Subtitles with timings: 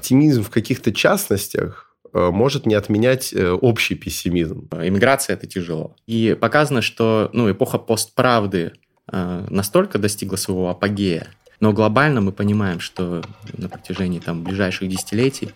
[0.00, 4.68] оптимизм в каких-то частностях э, может не отменять э, общий пессимизм.
[4.72, 5.94] Иммиграция– это тяжело.
[6.06, 8.72] И показано, что ну, эпоха постправды
[9.12, 11.28] э, настолько достигла своего апогея,
[11.60, 15.50] но глобально мы понимаем, что на протяжении там, ближайших десятилетий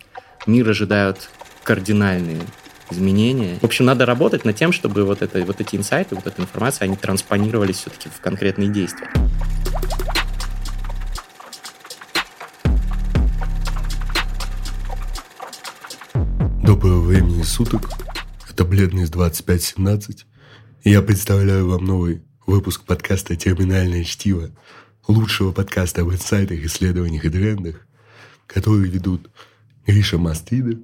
[0.47, 1.31] мир ожидают
[1.63, 2.43] кардинальные
[2.91, 3.59] изменения.
[3.63, 6.85] В общем, надо работать над тем, чтобы вот, это, вот эти инсайты, вот эта информация,
[6.85, 9.09] они транспонировались все-таки в конкретные действия.
[16.85, 17.89] Доброго времени суток.
[18.51, 20.27] Это Бледный из 2517.
[20.83, 24.51] И я представляю вам новый выпуск подкаста «Терминальное чтиво»,
[25.09, 27.77] лучшего подкаста об инсайтах, исследованиях и трендах,
[28.47, 29.31] который ведут
[29.87, 30.79] Гриша Мастрида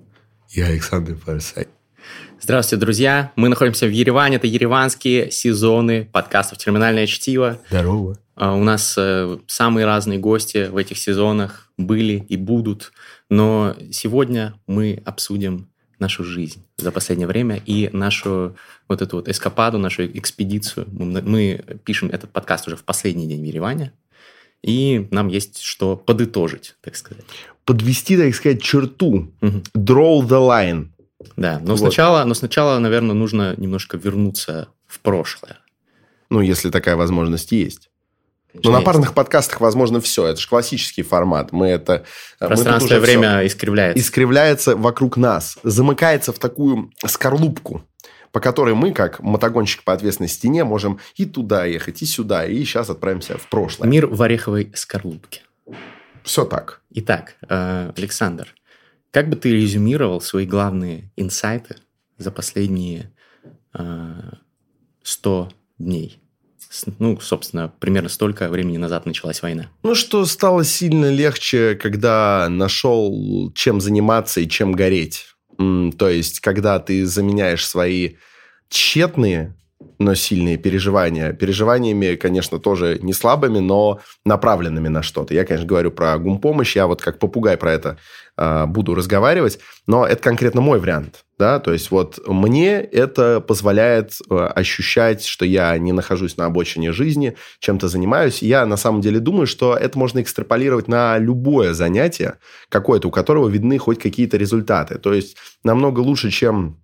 [0.48, 1.68] и Александр Фарсай.
[2.40, 3.32] Здравствуйте, друзья!
[3.37, 4.37] Мы находимся в Ереване.
[4.37, 7.60] Это ереванские сезоны подкастов «Терминальное чтиво».
[7.68, 8.16] Здорово!
[8.37, 12.90] А, у нас э, самые разные гости в этих сезонах были и будут.
[13.28, 15.70] Но сегодня мы обсудим
[16.00, 18.56] нашу жизнь за последнее время и нашу
[18.88, 20.87] вот эту вот эскападу, нашу экспедицию.
[20.93, 23.93] Мы, мы пишем этот подкаст уже в последний день в Ереване,
[24.62, 27.24] и нам есть что подытожить, так сказать.
[27.65, 29.32] Подвести, так сказать, черту.
[29.40, 29.62] Угу.
[29.74, 30.88] Draw the line.
[31.37, 31.78] Да, но, вот.
[31.78, 35.59] сначала, но сначала, наверное, нужно немножко вернуться в прошлое.
[36.30, 37.90] Ну, если такая возможность есть.
[38.54, 40.26] Но на парных подкастах возможно все.
[40.26, 41.52] Это же классический формат.
[41.52, 42.04] Мы это...
[42.38, 44.01] Пространство и время все искривляется.
[44.01, 45.59] Искривляется вокруг нас.
[45.62, 47.82] Замыкается в такую скорлупку,
[48.32, 52.65] по которой мы, как мотогонщик по ответственной стене, можем и туда ехать, и сюда, и
[52.65, 53.88] сейчас отправимся в прошлое.
[53.88, 55.43] Мир в ореховой скорлупке.
[56.23, 56.82] Все так.
[56.90, 58.54] Итак, э, Александр,
[59.10, 61.76] как бы ты резюмировал свои главные инсайты
[62.18, 63.12] за последние
[63.74, 64.21] э,
[65.03, 65.48] 100
[65.78, 66.21] дней?
[66.99, 69.71] Ну, собственно, примерно столько времени назад началась война.
[69.82, 75.27] Ну, что стало сильно легче, когда нашел, чем заниматься и чем гореть.
[75.56, 78.15] То есть, когда ты заменяешь свои
[78.69, 79.54] тщетные
[79.99, 81.32] но сильные переживания.
[81.32, 85.34] Переживаниями, конечно, тоже не слабыми, но направленными на что-то.
[85.34, 87.99] Я, конечно, говорю про гумпомощь, я вот как попугай про это
[88.37, 91.25] э, буду разговаривать, но это конкретно мой вариант.
[91.39, 91.59] Да?
[91.59, 97.37] То есть вот мне это позволяет э, ощущать, что я не нахожусь на обочине жизни,
[97.61, 98.43] чем-то занимаюсь.
[98.43, 103.49] Я на самом деле думаю, что это можно экстраполировать на любое занятие какое-то, у которого
[103.49, 104.99] видны хоть какие-то результаты.
[104.99, 106.77] То есть намного лучше, чем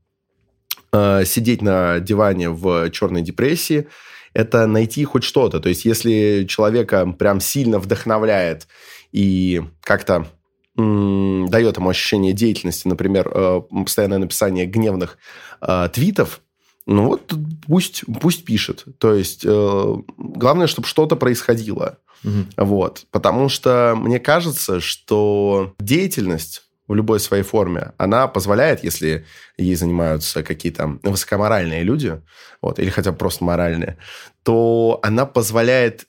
[0.93, 3.89] Э, сидеть на диване в черной депрессии,
[4.33, 5.61] это найти хоть что-то.
[5.61, 8.67] То есть, если человека прям сильно вдохновляет
[9.13, 10.27] и как-то
[10.76, 15.19] дает ему ощущение деятельности, например, э, постоянное написание гневных
[15.60, 16.41] э, твитов,
[16.87, 17.32] ну вот
[17.66, 18.84] пусть, пусть пишет.
[18.98, 21.98] То есть, главное, чтобы что-то происходило.
[22.22, 22.65] Угу.
[22.65, 23.06] Вот.
[23.10, 29.25] Потому что мне кажется, что деятельность в любой своей форме, она позволяет, если
[29.59, 32.20] ей занимаются какие-то высокоморальные люди,
[32.62, 33.98] вот, или хотя бы просто моральные,
[34.44, 36.06] то она позволяет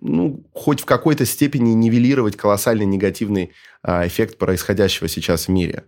[0.00, 5.84] ну, хоть в какой-то степени нивелировать колоссальный негативный а, эффект происходящего сейчас в мире.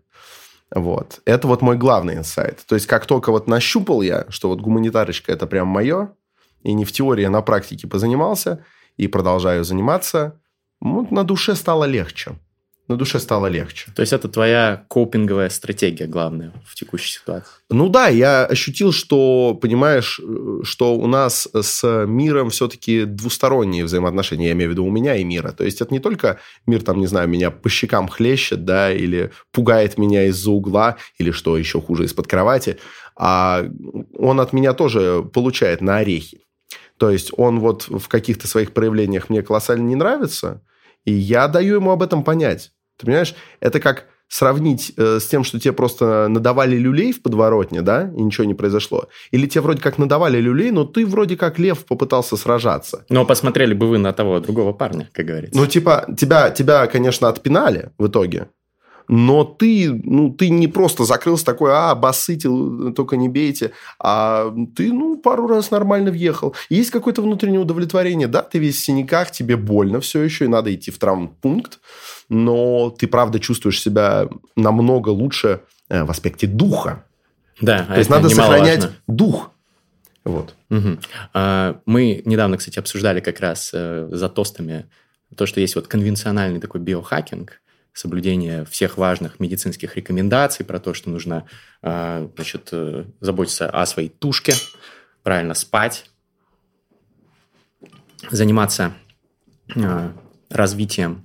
[0.75, 1.21] Вот.
[1.25, 2.61] Это вот мой главный инсайт.
[2.67, 6.15] То есть, как только вот нащупал я, что вот гуманитарочка– это прям мое,
[6.63, 8.65] и не в теории, а на практике позанимался,
[8.97, 10.41] и продолжаю заниматься,
[10.81, 12.33] ну, на душе стало легче
[12.91, 13.87] на душе стало легче.
[13.95, 17.53] То есть это твоя копинговая стратегия главная в текущей ситуации?
[17.71, 20.21] Ну да, я ощутил, что, понимаешь,
[20.65, 25.23] что у нас с миром все-таки двусторонние взаимоотношения, я имею в виду у меня и
[25.23, 25.53] мира.
[25.53, 29.31] То есть это не только мир, там, не знаю, меня по щекам хлещет, да, или
[29.53, 32.79] пугает меня из-за угла, или что еще хуже, из-под кровати,
[33.17, 33.65] а
[34.19, 36.41] он от меня тоже получает на орехи.
[36.99, 40.63] То есть он вот в каких-то своих проявлениях мне колоссально не нравится,
[41.05, 42.73] и я даю ему об этом понять.
[43.01, 47.83] Ты понимаешь, это как сравнить э, с тем, что тебе просто надавали люлей в подворотне,
[47.83, 49.09] да, и ничего не произошло.
[49.33, 53.05] Или тебе вроде как надавали люлей, но ты вроде как лев попытался сражаться.
[53.09, 55.59] Но посмотрели бы вы на того другого парня, как говорится.
[55.59, 58.49] Ну, типа, тебя, тебя конечно, отпинали в итоге,
[59.13, 64.93] но ты, ну, ты не просто закрылся такой, а, басытил, только не бейте, а ты,
[64.93, 66.55] ну, пару раз нормально въехал.
[66.69, 70.73] Есть какое-то внутреннее удовлетворение, да, ты весь в синяках, тебе больно все еще, и надо
[70.73, 71.81] идти в травмпункт,
[72.31, 75.61] но ты, правда, чувствуешь себя намного лучше
[75.91, 77.05] э, в аспекте духа.
[77.61, 78.97] Да, То есть, надо сохранять важно.
[79.07, 79.51] дух.
[80.25, 80.55] Вот.
[80.71, 80.99] Угу.
[81.87, 84.87] Мы недавно, кстати, обсуждали как раз э, за тостами
[85.37, 87.61] то, что есть вот конвенциональный такой биохакинг,
[87.93, 91.47] соблюдение всех важных медицинских рекомендаций про то, что нужно
[91.83, 94.55] а, значит, э, заботиться о своей тушке,
[95.23, 96.11] правильно спать,
[98.31, 98.93] заниматься
[99.77, 100.13] а,
[100.49, 101.25] развитием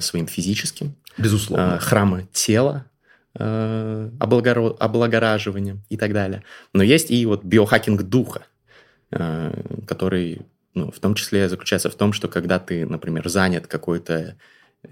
[0.00, 0.94] своим физическим.
[1.18, 1.76] Безусловно.
[1.76, 2.86] э, храма тела,
[3.34, 6.42] э, облагораживания и так далее.
[6.72, 8.46] Но есть и вот биохакинг духа,
[9.10, 9.52] э,
[9.86, 10.42] который
[10.74, 14.36] ну, в том числе заключается в том, что когда ты, например, занят какой-то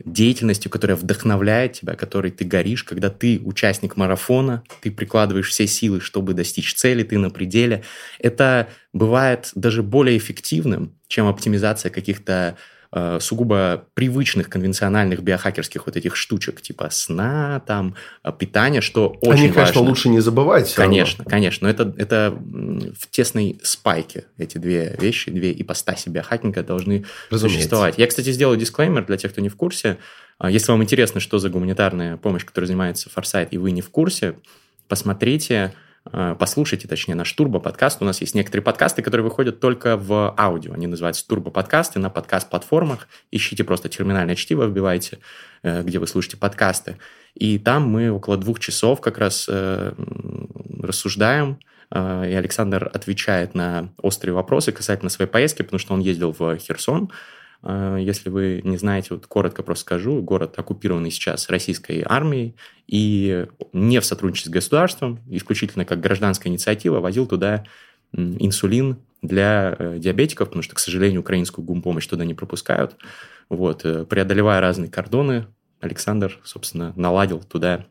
[0.05, 6.01] деятельностью, которая вдохновляет тебя, которой ты горишь, когда ты участник марафона, ты прикладываешь все силы,
[6.01, 7.85] чтобы достичь цели, ты на пределе.
[8.19, 12.57] Это бывает даже более эффективным, чем оптимизация каких-то
[12.97, 19.33] э, сугубо привычных конвенциональных биохакерских вот этих штучек, типа сна, там, э, питания, что очень
[19.33, 19.63] Они, важно.
[19.63, 20.73] конечно, лучше не забывать.
[20.75, 21.67] Конечно, конечно.
[21.67, 27.59] Но это, это в тесной спайке эти две вещи, две ипостаси биохакинга должны Разумеется.
[27.59, 27.99] существовать.
[27.99, 29.99] Я, кстати, сделаю дисклеймер для тех, кто не в курсе.
[30.39, 33.91] А, Если вам интересно, что за гуманитарная помощь, которой занимается Форсайт, и вы не в
[33.91, 34.37] курсе,
[34.89, 38.03] посмотрите, а, послушайте, точнее, наш Турбо-подкаст.
[38.03, 40.75] У нас есть некоторые подкасты, которые выходят только в аудио.
[40.75, 43.09] Они называются Турбо-подкасты на подкаст-платформах.
[43.31, 45.19] Ищите просто терминальное чтиво, вбивайте,
[45.63, 46.99] э, где вы слушаете подкасты.
[47.35, 49.93] И там мы около двух часов как раз э,
[50.81, 51.59] рассуждаем,
[51.91, 56.57] э, и Александр отвечает на острые вопросы касательно своей поездки, потому что он ездил в
[56.59, 57.11] Херсон.
[57.65, 62.55] Э, Если вы не знаете, вот коротко просто скажу, город оккупированный сейчас российской армией
[62.87, 67.65] и не в сотрудничестве с государством, исключительно как гражданская инициатива, возил туда
[68.13, 72.97] инсулин для э, диабетиков, потому что, к сожалению, украинскую гумпомощь туда не пропускают.
[73.49, 75.47] Вот, э, преодолевая разные кордоны,
[75.81, 77.87] Александр, собственно, наладил туда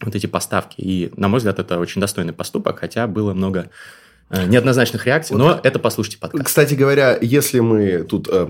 [0.00, 0.80] вот эти поставки.
[0.80, 3.70] И, на мой взгляд, это очень достойный поступок, хотя было много
[4.30, 6.44] неоднозначных реакций, но это послушайте подкаст.
[6.44, 8.48] Кстати говоря, если мы тут э,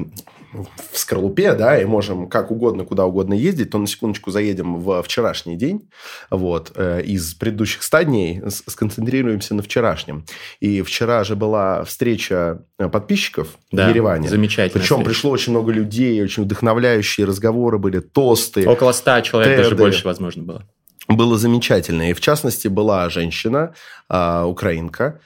[0.52, 5.02] в скорлупе, да, и можем как угодно, куда угодно ездить, то на секундочку заедем в
[5.02, 5.88] вчерашний день,
[6.30, 10.24] вот, э, из предыдущих 100 дней сконцентрируемся на вчерашнем.
[10.60, 14.28] И вчера же была встреча э, подписчиков Да, в Ереване.
[14.28, 14.80] замечательно.
[14.80, 18.68] Причем пришло очень много людей, очень вдохновляющие разговоры были, тосты.
[18.68, 19.82] Около 100 человек, даже Теды.
[19.82, 20.66] больше, возможно, было.
[21.08, 22.10] было замечательно.
[22.10, 23.74] И в частности была женщина,
[24.08, 25.20] а, украинка,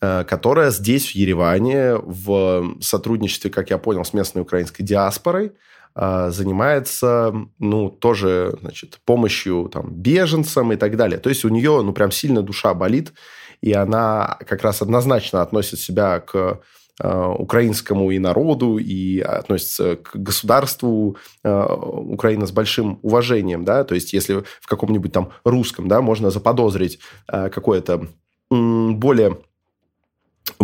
[0.00, 5.52] которая здесь, в Ереване, в сотрудничестве, как я понял, с местной украинской диаспорой,
[6.00, 11.18] а, занимается, ну, тоже, значит, помощью там, беженцам и так далее.
[11.18, 13.12] То есть у нее, ну, прям сильно душа болит,
[13.60, 16.60] и она как раз однозначно относит себя к
[17.02, 23.96] э, украинскому и народу, и относится к государству э, Украины с большим уважением, да, то
[23.96, 28.06] есть если в каком-нибудь там русском, да, можно заподозрить э, какое-то
[28.50, 29.38] более,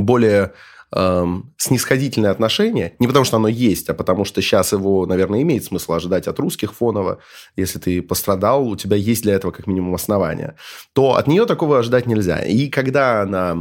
[0.05, 0.53] более
[0.95, 5.65] эм, снисходительное отношение, не потому что оно есть, а потому что сейчас его, наверное, имеет
[5.65, 7.19] смысл ожидать от русских фоново,
[7.57, 10.57] если ты пострадал, у тебя есть для этого как минимум основания,
[10.93, 12.39] то от нее такого ожидать нельзя.
[12.41, 13.57] И когда она,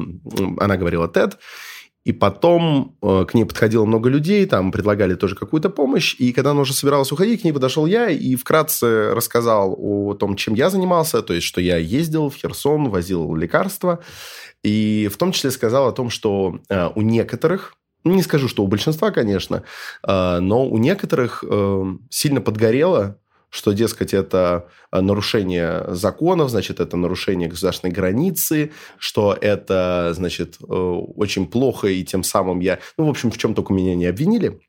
[0.60, 1.38] она говорила TED,
[2.04, 6.16] и потом э, к ней подходило много людей, там предлагали тоже какую-то помощь.
[6.20, 10.36] И когда она уже собиралась уходить, к ней подошел я и вкратце рассказал о том,
[10.36, 11.22] чем я занимался.
[11.22, 14.04] То есть, что я ездил в Херсон, возил лекарства.
[14.64, 17.76] И в том числе сказал о том, что э, у некоторых,
[18.06, 19.64] не скажу, что у большинства, конечно,
[20.08, 23.20] э, но у некоторых э, сильно подгорело
[23.50, 31.88] что, дескать, это нарушение законов, значит, это нарушение государственной границы, что это, значит, очень плохо,
[31.88, 32.80] и тем самым я...
[32.98, 34.60] Ну, в общем, в чем только меня не обвинили.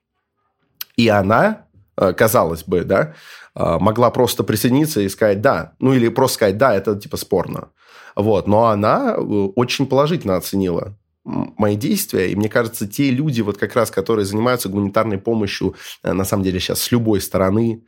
[0.99, 1.65] И она,
[1.95, 3.15] казалось бы, да,
[3.55, 5.73] могла просто присоединиться и сказать «да».
[5.79, 7.71] Ну, или просто сказать «да, это типа спорно».
[8.17, 8.47] Вот.
[8.47, 12.31] Но она э, очень положительно оценила мои действия.
[12.31, 16.45] И мне кажется, те люди, вот как раз, которые занимаются гуманитарной помощью, э, на самом
[16.45, 17.83] деле, сейчас с любой стороны,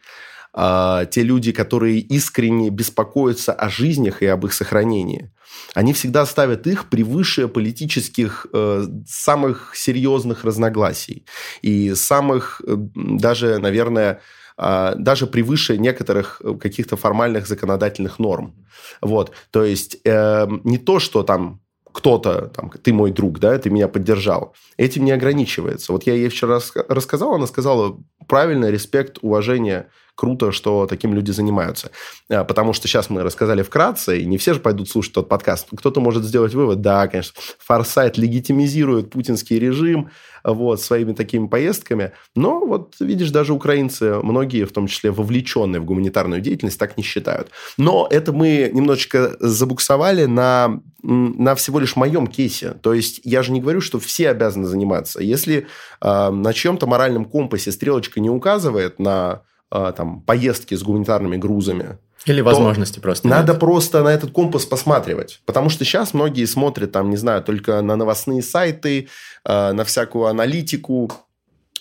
[0.58, 5.30] а, те люди, которые искренне беспокоятся о жизнях и об их сохранении,
[5.74, 11.26] они всегда ставят их превыше политических э, самых серьезных разногласий
[11.60, 14.20] и самых даже, наверное,
[14.56, 18.54] даже превыше некоторых каких-то формальных законодательных норм.
[19.00, 21.60] Вот, то есть э, не то, что там
[21.96, 24.54] кто-то, там, ты мой друг, да, ты меня поддержал.
[24.76, 25.92] Этим не ограничивается.
[25.92, 27.98] Вот я ей вчера рассказал, она сказала,
[28.28, 31.90] правильно, респект, уважение, круто, что таким люди занимаются.
[32.28, 35.68] А, Потому что сейчас мы рассказали вкратце, и не все же пойдут слушать тот подкаст.
[35.76, 40.10] Кто-то может сделать вывод, да, конечно, Форсайт легитимизирует путинский режим
[40.42, 42.12] вот, своими такими поездками.
[42.34, 47.02] Но вот, видишь, даже украинцы, многие, в том числе вовлеченные в гуманитарную деятельность, так не
[47.02, 47.50] считают.
[47.76, 52.72] Но это мы немножечко забуксовали на, на всего лишь моем кейсе.
[52.80, 55.20] То есть я же не говорю, что все обязаны заниматься.
[55.20, 55.66] Если
[56.00, 61.98] э, на чьем-то моральном компасе стрелочка не указывает на там, поездки с гуманитарными грузами.
[62.24, 63.28] Или возможности просто.
[63.28, 63.60] Надо нет.
[63.60, 65.40] просто на этот компас посматривать.
[65.46, 69.08] Потому что сейчас многие смотрят, там, не знаю, только на новостные сайты,
[69.44, 71.12] на всякую аналитику,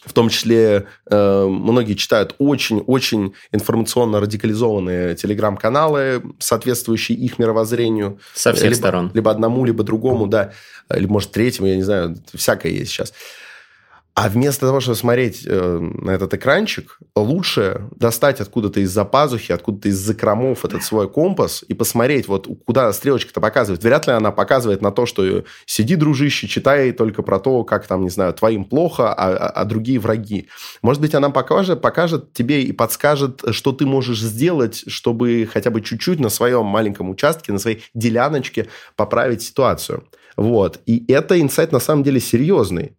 [0.06, 8.20] в том числе э, многие читают очень-очень информационно радикализованные телеграм-каналы, соответствующие их мировоззрению.
[8.34, 9.12] Со всех либо, сторон.
[9.14, 10.54] Либо одному, либо другому, да.
[10.96, 13.14] Или, может, третьему, я не знаю, всякое есть сейчас.
[14.16, 19.90] А вместо того, чтобы смотреть э, на этот экранчик, лучше достать откуда-то из-за пазухи, откуда-то
[19.90, 23.84] из закромов этот свой компас и посмотреть, вот куда стрелочка-то показывает.
[23.84, 28.04] Вряд ли она показывает на то, что сиди, дружище, читай только про то, как там,
[28.04, 30.48] не знаю, твоим плохо, а, а, а другие враги.
[30.82, 35.82] Может быть, она покажет, покажет тебе и подскажет, что ты можешь сделать, чтобы хотя бы
[35.82, 40.08] чуть-чуть на своем маленьком участке, на своей деляночке поправить ситуацию.
[40.38, 40.80] Вот.
[40.86, 42.96] И это инсайт на самом деле серьезный.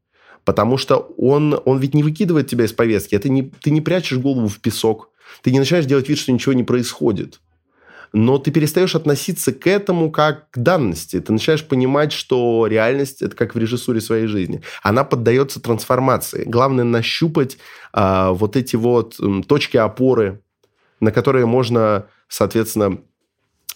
[0.47, 3.19] Потому что он, он ведь не выкидывает тебя из повестки.
[3.19, 5.11] Ты не, ты не прячешь голову в песок.
[5.43, 7.41] Ты не начинаешь делать вид, что ничего не происходит.
[8.13, 11.21] Но ты перестаешь относиться к этому как к данности.
[11.21, 14.63] Ты начинаешь понимать, что реальность– это как в режиссуре своей жизни.
[14.85, 16.45] Она поддается трансформации.
[16.45, 17.59] Главное– нащупать
[17.93, 20.43] а, вот эти вот м, точки опоры,
[21.01, 22.99] на которые можно, соответственно,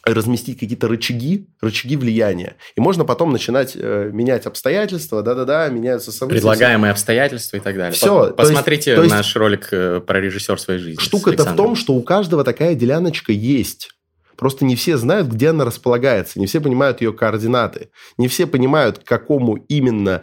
[0.05, 2.57] разместить какие-то рычаги, рычаги влияния.
[2.75, 6.41] И можно потом начинать э, менять обстоятельства, да-да-да, меняются события.
[6.41, 7.93] Предлагаемые обстоятельства и так далее.
[7.93, 8.33] Все.
[8.33, 11.01] Посмотрите то есть, наш ролик э, про режиссер своей жизни.
[11.01, 13.91] Штука-то в том, что у каждого такая деляночка есть.
[14.37, 19.01] Просто не все знают, где она располагается, не все понимают ее координаты, не все понимают,
[19.01, 20.23] к какому именно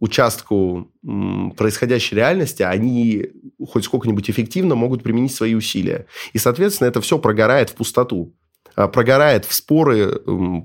[0.00, 0.90] участку
[1.58, 3.26] происходящей реальности они
[3.70, 6.06] хоть сколько-нибудь эффективно могут применить свои усилия.
[6.32, 8.34] И, соответственно, это все прогорает в пустоту.
[8.76, 10.20] А, прогорает в споры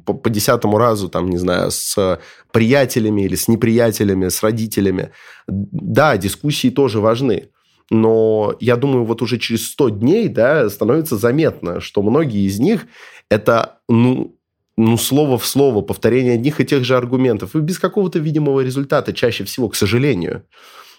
[0.05, 2.19] по, по десятому разу, там, не знаю, с
[2.51, 5.11] приятелями или с неприятелями, с родителями.
[5.47, 7.49] Да, дискуссии тоже важны.
[7.89, 12.85] Но я думаю, вот уже через 100 дней да, становится заметно, что многие из них
[13.29, 14.37] это ну,
[14.77, 19.13] ну, слово в слово, повторение одних и тех же аргументов, и без какого-то видимого результата
[19.13, 20.43] чаще всего, к сожалению.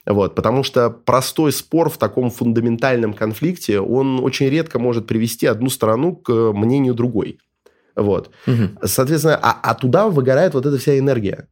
[0.04, 5.68] Вот, потому что простой спор в таком фундаментальном конфликте, он очень редко может привести одну
[5.70, 7.38] сторону к мнению другой.
[7.94, 8.30] Вот.
[8.46, 8.86] Угу.
[8.86, 11.46] Соответственно, а, а туда выгорает вот эта вся энергия.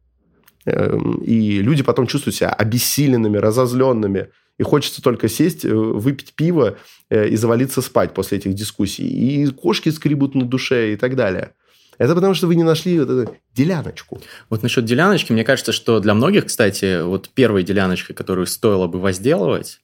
[0.65, 4.27] Эм, и люди потом чувствуют себя обессиленными, разозленными.
[4.57, 6.77] И хочется только сесть, э, выпить пиво
[7.09, 9.07] э, и завалиться спать после этих дискуссий.
[9.07, 11.53] И кошки скребут на душе и так далее.
[12.01, 14.19] Это потому, что вы не нашли вот эту деляночку.
[14.49, 18.99] Вот насчет деляночки, мне кажется, что для многих, кстати, вот первой деляночкой, которую стоило бы
[18.99, 19.81] возделывать,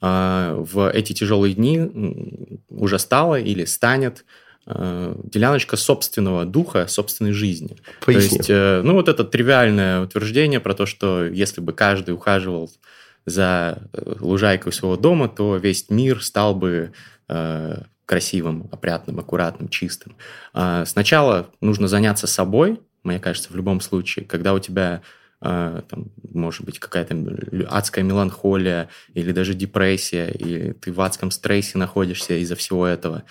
[0.00, 4.24] а, в эти тяжелые дни уже стало или станет
[4.64, 7.76] а, деляночка собственного духа, собственной жизни.
[8.06, 8.28] Поясни.
[8.30, 12.70] То есть, э, ну, вот это тривиальное утверждение про то, что если бы каждый ухаживал
[13.26, 16.92] за э, лужайкой своего дома, то весь мир стал бы
[17.28, 20.16] э, красивым, опрятным, аккуратным, чистым.
[20.54, 25.02] А, сначала нужно заняться собой, мне кажется, в любом случае, когда у тебя
[25.42, 27.14] а, там, может быть, какая-то
[27.68, 33.24] адская меланхолия или даже депрессия, и ты в адском стрессе находишься из-за всего этого.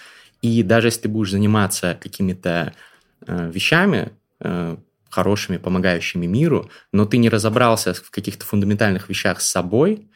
[0.43, 2.73] И даже если ты будешь заниматься какими-то
[3.25, 4.11] а, вещами,
[5.09, 10.07] хорошими, помогающими миру, но ты не разобрался в каких-то фундаментальных вещах с собой,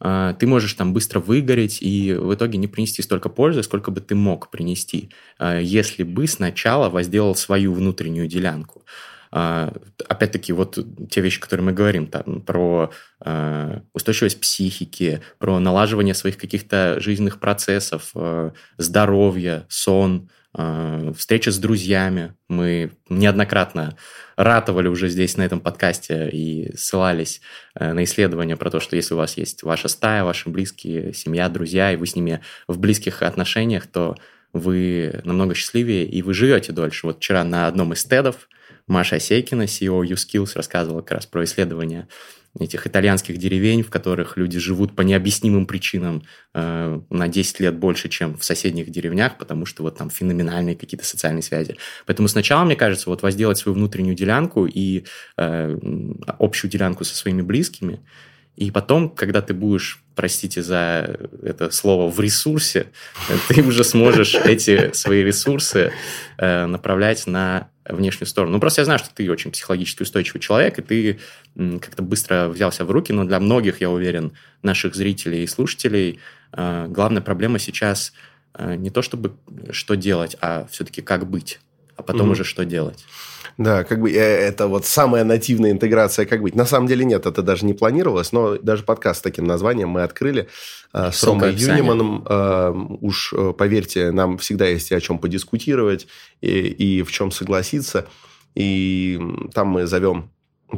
[0.00, 4.14] ты можешь там быстро выгореть и в итоге не принести столько пользы, сколько бы ты
[4.14, 8.84] мог принести, а, если бы сначала возделал свою внутреннюю делянку.
[9.30, 9.72] А,
[10.08, 10.78] опять-таки, вот
[11.10, 12.90] те вещи, которые мы говорим, там, про
[13.94, 18.12] устойчивость психики, про налаживание своих каких-то жизненных процессов,
[18.76, 22.34] здоровье, сон, встреча с друзьями.
[22.48, 23.96] Мы неоднократно
[24.36, 27.40] ратовали уже здесь, на этом подкасте, и ссылались
[27.74, 31.48] э, на исследования про то, что если у вас есть ваша стая, ваши близкие, семья,
[31.48, 34.16] друзья, и вы с ними в близких отношениях, то
[34.52, 37.06] вы намного счастливее, и вы живете дольше.
[37.06, 38.48] Вот вчера на одном из тедов
[38.86, 42.08] Маша Осейкина, CEO YouSkills, рассказывала как раз про исследования
[42.58, 46.22] этих итальянских деревень, в которых люди живут по необъяснимым причинам
[46.54, 51.04] э, на 10 лет больше, чем в соседних деревнях, потому что вот там феноменальные какие-то
[51.04, 51.76] социальные связи.
[52.06, 55.04] Поэтому сначала, мне кажется, вот возделать свою внутреннюю делянку и
[55.36, 55.78] э,
[56.38, 58.00] общую делянку со своими близкими,
[58.56, 62.86] и потом, когда ты будешь, простите за это слово, в ресурсе,
[63.48, 65.92] ты уже сможешь эти свои ресурсы
[66.38, 68.54] э, направлять на внешнюю сторону.
[68.54, 71.18] Ну, просто я знаю, что ты очень психологически устойчивый человек, и ты
[71.80, 74.32] как-то быстро взялся в руки, но для многих, я уверен,
[74.62, 76.20] наших зрителей и слушателей,
[76.52, 78.12] э, главная проблема сейчас
[78.54, 79.34] э, не то, чтобы
[79.70, 81.60] что делать, а все-таки как быть,
[81.96, 83.04] а потом уже что делать.
[83.56, 86.54] Да, как бы э, это вот самая нативная интеграция, как быть.
[86.54, 90.02] На самом деле нет, это даже не планировалось, но даже подкаст с таким названием мы
[90.02, 90.48] открыли
[90.92, 92.98] с Ромой Юниманом.
[93.00, 96.06] Уж поверьте, нам всегда есть о чем подискутировать
[96.40, 98.06] и, и в чем согласиться.
[98.54, 99.20] И
[99.52, 100.30] там мы зовем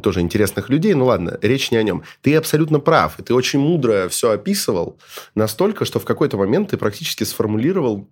[0.03, 0.95] тоже интересных людей.
[0.95, 2.03] Ну ладно, речь не о нем.
[2.21, 4.99] Ты абсолютно прав, и ты очень мудро все описывал,
[5.35, 8.09] настолько, что в какой-то момент ты практически сформулировал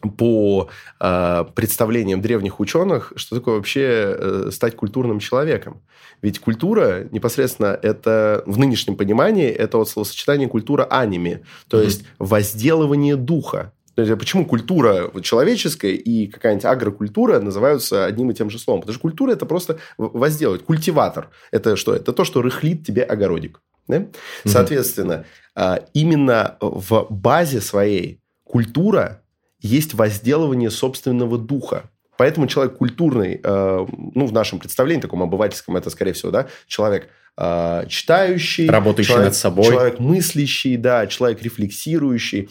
[0.00, 0.68] по
[1.00, 5.82] э, представлениям древних ученых, что такое вообще э, стать культурным человеком.
[6.22, 11.84] Ведь культура непосредственно это в нынешнем понимании это вот словосочетание культура аними, то mm-hmm.
[11.84, 13.72] есть возделывание духа.
[13.94, 18.82] То есть, почему культура человеческая и какая-нибудь агрокультура называются одним и тем же словом?
[18.82, 20.64] Потому что культура– это просто возделывать.
[20.64, 21.96] Культиватор– это что?
[21.96, 23.60] Это то, что рыхлит тебе огородик.
[23.88, 23.96] Да?
[23.96, 24.08] Угу.
[24.44, 25.24] Соответственно,
[25.56, 29.22] а, именно в базе своей культура
[29.60, 31.90] есть возделывание собственного духа.
[32.16, 37.08] Поэтому человек культурный, а, ну, в нашем представлении, таком обывательском, это, скорее всего, да, человек
[37.36, 42.48] а, читающий, работающий человек, над собой, человек мыслящий, да, человек рефлексирующий,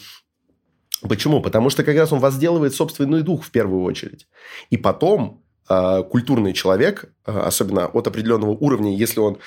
[1.02, 1.42] Почему?
[1.42, 4.28] Потому что как раз он возделывает собственный дух в первую очередь.
[4.70, 9.38] И потом э, культурный человек, э, особенно от определенного уровня, если он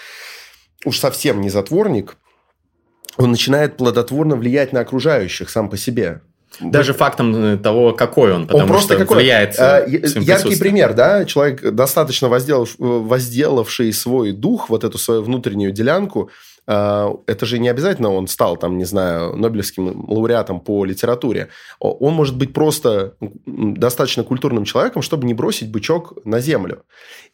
[0.85, 2.17] уж совсем не затворник,
[3.17, 6.23] он начинает плодотворно влиять на окружающих сам по себе.
[6.59, 9.19] Даже фактом э, того, какой он, потому он просто что какой?
[9.19, 9.59] влияет.
[9.59, 16.31] А, яркий пример, да, человек достаточно возделав, возделавший свой дух, вот эту свою внутреннюю делянку,
[16.67, 21.49] это же не обязательно он стал, там, не знаю, Нобелевским лауреатом по литературе.
[21.81, 23.15] Он может быть просто
[23.47, 26.85] достаточно культурным человеком, чтобы не бросить бычок на землю.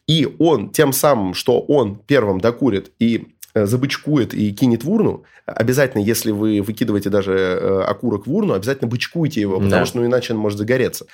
[0.07, 6.03] И он тем самым, что он первым докурит и забычкует и кинет в урну, обязательно,
[6.03, 9.87] если вы выкидываете даже э, окурок в урну, обязательно бычкуйте его, потому да.
[9.87, 11.07] что ну, иначе он может загореться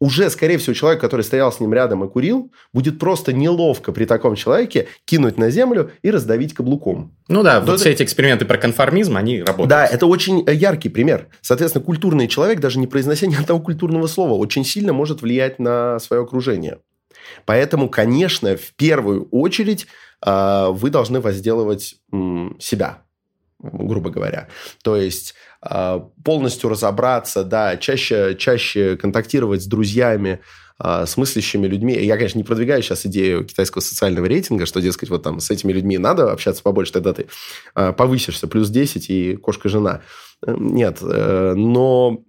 [0.00, 4.06] уже, скорее всего, человек, который стоял с ним рядом и курил, будет просто неловко при
[4.06, 7.14] таком человеке кинуть на землю и раздавить каблуком.
[7.28, 7.78] Ну да, вот это...
[7.78, 9.68] все эти эксперименты про конформизм, они работают.
[9.68, 11.28] Да, это очень э, яркий пример.
[11.42, 15.98] Соответственно, культурный человек, даже не произнося ни одного культурного слова, очень сильно может влиять на
[15.98, 16.78] свое окружение.
[17.44, 19.86] Поэтому, конечно, в первую очередь
[20.24, 21.96] э, вы должны возделывать
[22.58, 23.02] себя,
[23.58, 24.48] грубо говоря.
[24.82, 30.40] То есть а, полностью разобраться, да, чаще, чаще контактировать с друзьями,
[30.78, 31.92] а, с мыслящими людьми.
[31.92, 35.72] Я, конечно, не продвигаю сейчас идею китайского социального рейтинга, что, дескать, вот там с этими
[35.72, 37.26] людьми надо общаться побольше, тогда ты
[37.74, 40.00] а, повысишься, плюс 10 и кошка-жена.
[40.46, 42.24] Э, нет, э, но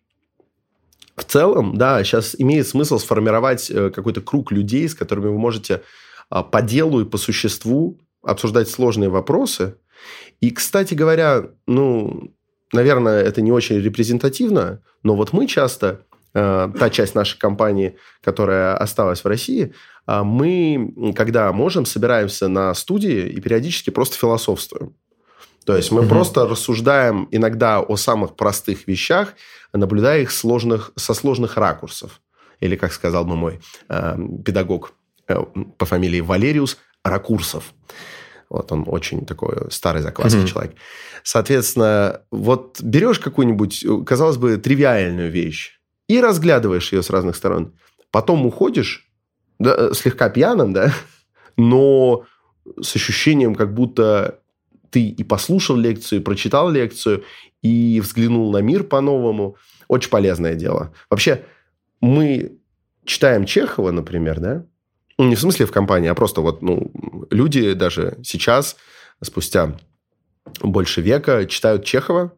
[1.16, 5.82] в целом, да, сейчас имеет смысл сформировать э, какой-то круг людей, с которыми вы можете
[6.30, 9.76] по делу и по существу обсуждать сложные вопросы.
[10.40, 12.34] И, кстати говоря, ну,
[12.74, 16.02] наверное, это не очень репрезентативно, но вот мы часто,
[16.34, 19.74] э, та часть нашей компании, которая осталась в России,
[20.08, 24.96] э, мы, когда можем, собираемся на студии и периодически просто философствуем.
[25.66, 26.10] То есть мы угу.
[26.10, 29.34] просто рассуждаем иногда о самых простых вещах,
[29.74, 32.22] наблюдая их сложных, со сложных ракурсов.
[32.60, 34.94] Или, как сказал бы мой э, педагог
[35.28, 35.36] э,
[35.78, 37.74] по фамилии Валериус, ракурсов.
[38.50, 40.48] Вот он очень такой старый заквасный mm-hmm.
[40.48, 40.76] человек.
[41.24, 47.74] Соответственно, вот берешь какую-нибудь, казалось бы, тривиальную вещь и разглядываешь ее с разных сторон.
[48.12, 49.10] Потом уходишь,
[49.58, 50.94] да, э, слегка пьяным, да,
[51.58, 52.26] но
[52.80, 54.41] с ощущением, как будто
[54.92, 57.24] ты и послушал лекцию, и прочитал лекцию,
[57.62, 59.56] и взглянул на мир по-новому.
[59.88, 60.94] Очень полезное дело.
[61.10, 61.44] Вообще,
[62.02, 62.58] мы
[63.06, 64.66] читаем Чехова, например, да,
[65.18, 66.92] ну, не в смысле в компании, а просто вот ну,
[67.30, 68.76] люди даже сейчас,
[69.24, 69.78] спустя
[70.62, 72.34] больше века, читают Чехова,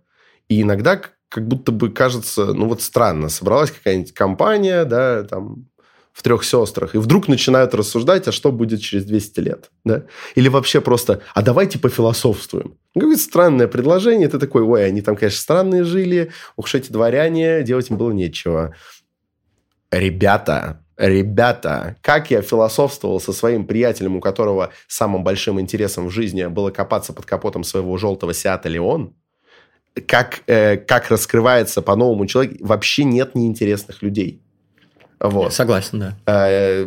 [0.50, 5.68] и иногда как будто бы кажется, ну вот странно, собралась какая-нибудь компания, да, там,
[6.14, 10.04] в трех сестрах, и вдруг начинают рассуждать, а что будет через 200 лет, да?
[10.36, 12.78] Или вообще просто, а давайте пофилософствуем.
[12.94, 17.90] Какое странное предложение, ты такой, ой, они там, конечно, странные жили, уж эти дворяне, делать
[17.90, 18.76] им было нечего.
[19.92, 26.46] Ребята, Ребята, как я философствовал со своим приятелем, у которого самым большим интересом в жизни
[26.46, 29.16] было копаться под капотом своего желтого Сиата Леон,
[30.08, 34.43] как, э, как раскрывается по-новому человек, вообще нет неинтересных людей.
[35.24, 35.54] Вот.
[35.54, 36.18] Согласен, да.
[36.26, 36.86] Э,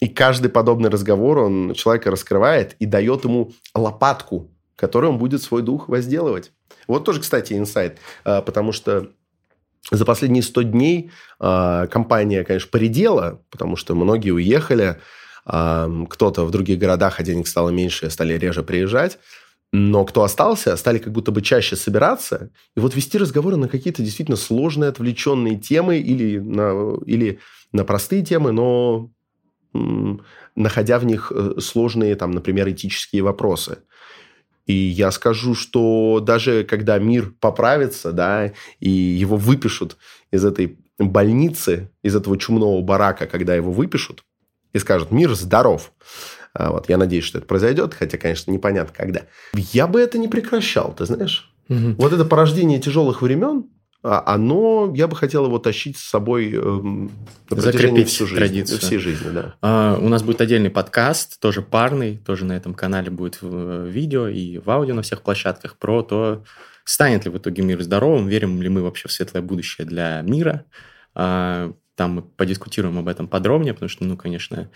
[0.00, 5.62] и каждый подобный разговор, он человека раскрывает и дает ему лопатку, которой он будет свой
[5.62, 6.50] дух возделывать.
[6.88, 9.10] Вот тоже, кстати, инсайт, э, потому что
[9.90, 15.00] за последние 100 дней э, компания, конечно, поредела, потому что многие уехали,
[15.46, 19.18] кто-то в других городах, а денег стало меньше, стали реже приезжать.
[19.76, 24.04] Но кто остался, стали как будто бы чаще собираться и вот вести разговоры на какие-то
[24.04, 27.40] действительно сложные, отвлеченные темы или на, или
[27.72, 29.10] на простые темы, но
[30.54, 33.78] находя в них э, сложные, там, например, этические вопросы.
[34.66, 39.96] И я скажу, что даже когда мир поправится, да, и его выпишут
[40.30, 44.22] из этой больницы, из этого чумного барака, когда его выпишут,
[44.72, 45.92] и скажут, мир здоров,
[46.56, 49.22] вот, я надеюсь, что это произойдет, хотя, конечно, непонятно когда.
[49.54, 51.52] Я бы это не прекращал, ты знаешь.
[51.68, 51.94] Угу.
[51.98, 53.64] Вот это порождение тяжелых времен,
[54.06, 57.10] а, оно, я бы хотел его тащить с собой эм,
[57.48, 58.78] на Закрепить всю жизнь, традицию.
[58.78, 59.54] всей жизни, да.
[59.62, 64.28] А, у нас будет отдельный подкаст, тоже парный, тоже на этом канале будет в видео
[64.28, 66.44] и в аудио на всех площадках про то,
[66.84, 70.66] станет ли в итоге мир здоровым, верим ли мы вообще в светлое будущее для мира.
[71.14, 74.66] А, там мы подискутируем об этом подробнее, потому что, ну, конечно, э,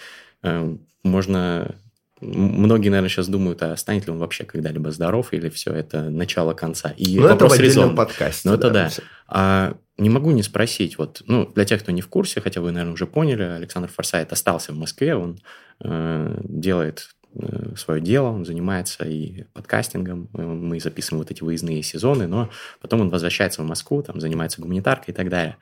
[1.02, 1.74] можно
[2.20, 6.52] Многие, наверное, сейчас думают, а станет ли он вообще когда-либо здоров, или все это начало
[6.52, 6.92] конца.
[6.96, 8.48] И ну, это в отдельном подкасте.
[8.48, 8.84] Ну, это да.
[8.84, 8.90] да.
[9.28, 12.72] А, не могу не спросить, вот, ну, для тех, кто не в курсе, хотя вы,
[12.72, 15.38] наверное, уже поняли, Александр Форсайт остался в Москве, он
[15.80, 22.26] э, делает э, свое дело, он занимается и подкастингом, мы записываем вот эти выездные сезоны,
[22.26, 25.56] но потом он возвращается в Москву, там занимается гуманитаркой и так далее.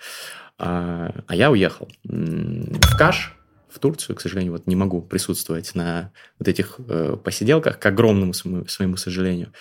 [0.58, 3.36] А, а я уехал в Каш,
[3.76, 8.32] в Турцию, к сожалению, вот не могу присутствовать на вот этих э, посиделках, к огромному
[8.32, 9.52] своему, своему сожалению.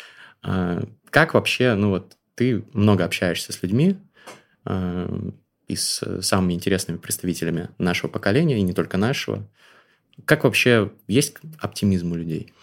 [0.43, 3.97] Э, как вообще, ну вот ты много общаешься с людьми
[4.65, 5.19] э,
[5.67, 9.45] и с самыми интересными представителями нашего поколения, и не только нашего.
[10.23, 12.54] Как вообще есть оптимизм у людей?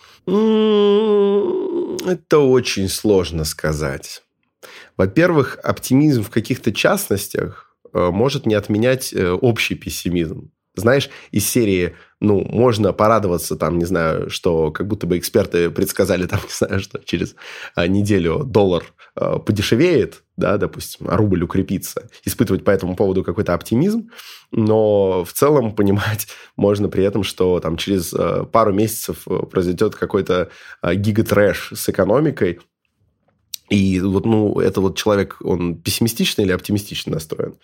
[2.06, 4.22] Это очень сложно сказать.
[4.96, 11.96] Во-первых, оптимизм в каких-то частностях э, может не отменять э, общий пессимизм знаешь, из серии,
[12.20, 16.80] ну, можно порадоваться, там, не знаю, что как будто бы эксперты предсказали, там, не знаю,
[16.80, 17.34] что через
[17.74, 23.54] а, неделю доллар а, подешевеет, да, допустим, а рубль укрепится, испытывать по этому поводу какой-то
[23.54, 24.10] оптимизм,
[24.50, 29.94] но в целом понимать можно при этом, что там через а, пару месяцев э, произойдет
[29.94, 30.48] какой-то
[30.80, 32.60] а, гигатрэш с экономикой,
[33.72, 37.56] и вот, ну, это вот человек, он пессимистично или оптимистично настроен?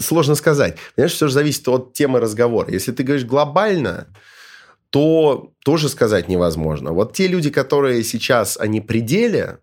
[0.00, 0.76] Сложно сказать.
[0.96, 2.72] Понимаешь, все же зависит от темы разговора.
[2.72, 4.08] Если ты говоришь глобально,
[4.90, 6.90] то тоже сказать невозможно.
[6.90, 9.60] Вот те люди, которые сейчас, они пределе,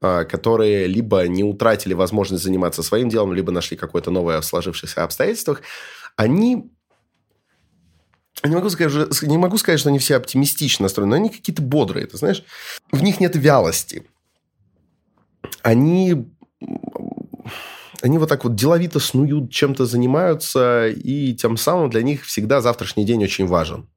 [0.00, 5.04] а, которые либо не утратили возможность заниматься своим делом, либо нашли какое-то новое в сложившихся
[5.04, 5.62] обстоятельствах,
[6.16, 6.68] они
[8.42, 12.08] не могу, сказать, не могу сказать, что они все оптимистично настроены, но они какие-то бодрые,
[12.08, 12.42] ты знаешь.
[12.90, 14.04] В них нет вялости
[15.62, 16.32] они
[18.02, 23.04] они вот так вот деловито снуют, чем-то занимаются, и тем самым для них всегда завтрашний
[23.04, 23.88] день очень важен.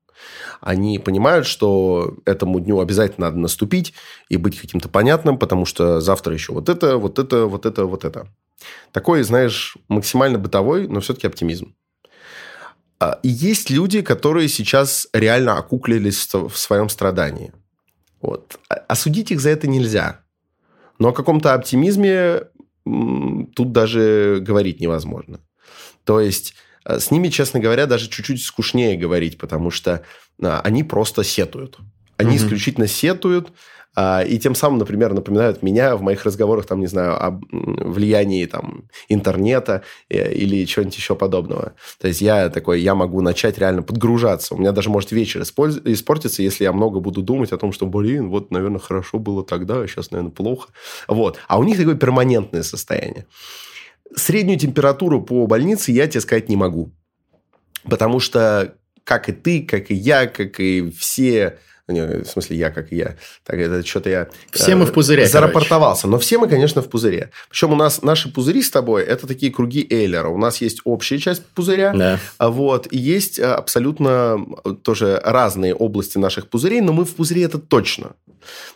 [0.62, 3.94] Они понимают, что этому дню обязательно надо наступить
[4.30, 8.06] и быть каким-то понятным, потому что завтра еще вот это, вот это, вот это, вот
[8.06, 8.28] это.
[8.92, 11.76] Такой, знаешь, максимально бытовой, но все-таки оптимизм.
[13.00, 17.52] А, и есть люди, которые сейчас реально окуклились в своем страдании.
[18.22, 18.58] Вот.
[18.70, 20.25] А, осудить их за это нельзя.
[21.00, 22.44] Но о каком-то оптимизме
[22.84, 25.40] тут даже говорить невозможно.
[26.04, 26.54] То есть
[26.86, 30.04] э, с ними, честно говоря, даже чуть-чуть скучнее говорить, потому что
[30.42, 31.78] а, они просто сетуют.
[32.18, 32.38] Они угу.
[32.38, 33.52] исключительно сетуют,
[33.98, 38.90] и тем самым, например, напоминают меня в моих разговорах, там, не знаю, о влиянии там,
[39.08, 41.74] интернета э, или чего-нибудь еще подобного.
[42.00, 44.54] То есть я такой, я могу начать реально подгружаться.
[44.54, 48.30] У меня даже может вечер испортиться, если я много буду думать о том, что, блин,
[48.30, 50.70] вот, наверное, хорошо было тогда, а сейчас, наверное, плохо.
[51.08, 51.40] Вот.
[51.48, 53.26] А у них такое перманентное состояние.
[54.16, 56.92] Среднюю температуру по больнице я тебе сказать не могу.
[57.84, 62.72] Потому что как и ты, как и я, как и все не, в смысле, я
[62.72, 63.16] как я.
[63.44, 64.28] Так, это что-то я...
[64.52, 66.04] Все э, мы в пузыре, Зарапортовался.
[66.04, 66.12] Короче.
[66.16, 67.30] Но все мы, конечно, в пузыре.
[67.50, 70.30] Причем у нас наши пузыри с тобой, это такие круги Эйлера.
[70.30, 71.94] У нас есть общая часть пузыря.
[71.94, 72.20] Да.
[72.38, 72.92] А вот.
[72.92, 77.60] И есть э, абсолютно э, тоже разные области наших пузырей, но мы в пузыре это
[77.60, 78.14] точно.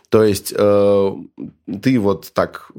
[0.08, 1.12] То есть, э,
[1.82, 2.70] ты вот так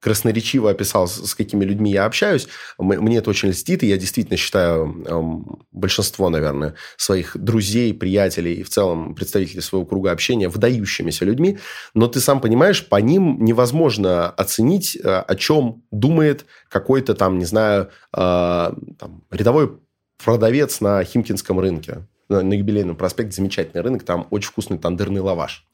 [0.00, 2.48] красноречиво описал, с какими людьми я общаюсь.
[2.78, 8.62] Мне это очень льстит, и я действительно считаю эм, большинство, наверное, своих друзей, приятелей и
[8.62, 11.58] в целом представителей своего круга общения выдающимися людьми.
[11.94, 17.44] Но ты сам понимаешь, по ним невозможно оценить, э, о чем думает какой-то там, не
[17.44, 19.78] знаю, э, там, рядовой
[20.22, 25.66] продавец на Химкинском рынке на юбилейном проспекте замечательный рынок, там очень вкусный тандырный лаваш.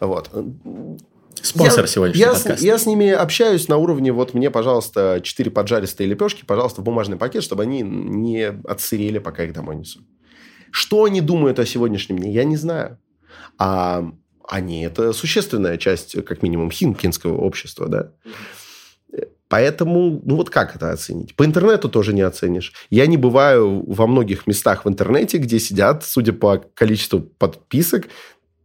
[0.00, 0.30] Вот.
[1.44, 2.64] Спонсор я, сегодняшнего я подкаста.
[2.64, 7.18] Я с ними общаюсь на уровне, вот мне, пожалуйста, 4 поджаристые лепешки, пожалуйста, в бумажный
[7.18, 10.00] пакет, чтобы они не отсырели, пока их домой несу.
[10.70, 12.98] Что они думают о сегодняшнем дне, я не знаю.
[13.58, 14.10] А
[14.48, 18.12] они– это существенная часть, как минимум, химкинского общества, да.
[19.48, 21.36] Поэтому, ну вот как это оценить?
[21.36, 22.72] По интернету тоже не оценишь.
[22.90, 28.08] Я не бываю во многих местах в интернете, где сидят, судя по количеству подписок,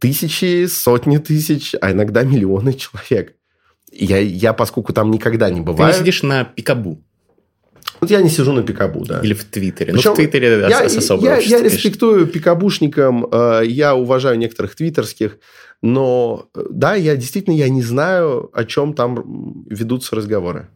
[0.00, 3.36] тысячи, сотни тысяч, а иногда миллионы человек.
[3.92, 5.92] Я, я поскольку там никогда не бываю...
[5.92, 7.02] Ты не сидишь на пикабу.
[8.00, 9.20] Вот я не сижу на пикабу, да.
[9.20, 9.92] Или в Твиттере.
[9.92, 11.76] Причем ну, в Твиттере я, особо я, общество, я конечно.
[11.76, 15.38] респектую пикабушникам, э, я уважаю некоторых твиттерских,
[15.82, 20.68] но э, да, я действительно я не знаю, о чем там ведутся разговоры.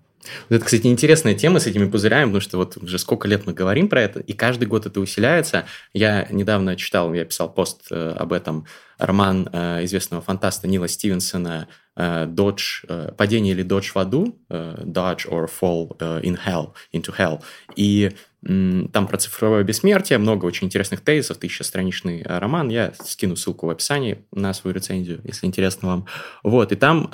[0.49, 3.53] Вот Это, кстати, интересная тема с этими пузырями, потому что вот уже сколько лет мы
[3.53, 5.65] говорим про это, и каждый год это усиляется.
[5.93, 8.67] Я недавно читал, я писал пост э, об этом,
[8.99, 15.49] роман э, известного фантаста Нила Стивенсона «Dodge», э, «Падение или додж в аду», «Dodge or
[15.49, 17.41] Fall in Hell», «Into Hell».
[17.77, 18.11] И
[18.43, 22.69] там про цифровое бессмертие, много очень интересных тезисов, тысячастраничный э, роман.
[22.69, 26.07] Я скину ссылку в описании на свою рецензию, если интересно вам.
[26.43, 27.09] Вот, и там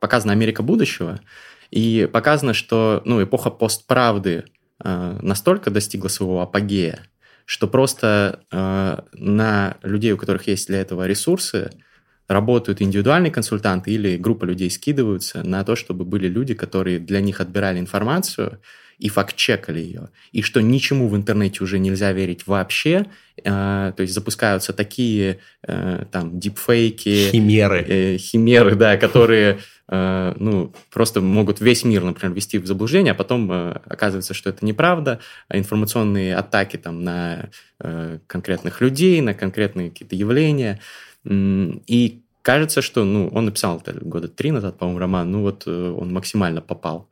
[0.00, 1.20] показана Америка будущего,
[1.70, 4.44] и показано, что ну, эпоха постправды
[4.82, 7.00] э, настолько достигла своего апогея,
[7.44, 11.70] что просто э, на людей, у которых есть для этого ресурсы,
[12.28, 17.40] работают индивидуальные консультанты или группа людей скидываются на то, чтобы были люди, которые для них
[17.40, 18.60] отбирали информацию
[18.98, 20.10] и факт-чекали ее.
[20.30, 23.06] И что ничему в интернете уже нельзя верить вообще.
[23.38, 27.84] Э, то есть запускаются такие э, там дипфейки, Химеры.
[27.88, 29.58] э, химеры, да, которые
[29.90, 34.64] ну, просто могут весь мир, например, ввести в заблуждение, а потом э, оказывается, что это
[34.64, 35.18] неправда.
[35.48, 37.50] А информационные атаки там на
[37.80, 40.80] э, конкретных людей, на конкретные какие-то явления.
[41.24, 45.70] И кажется, что, ну, он написал это года три назад, по-моему, роман, ну вот э,
[45.70, 47.08] он максимально попал.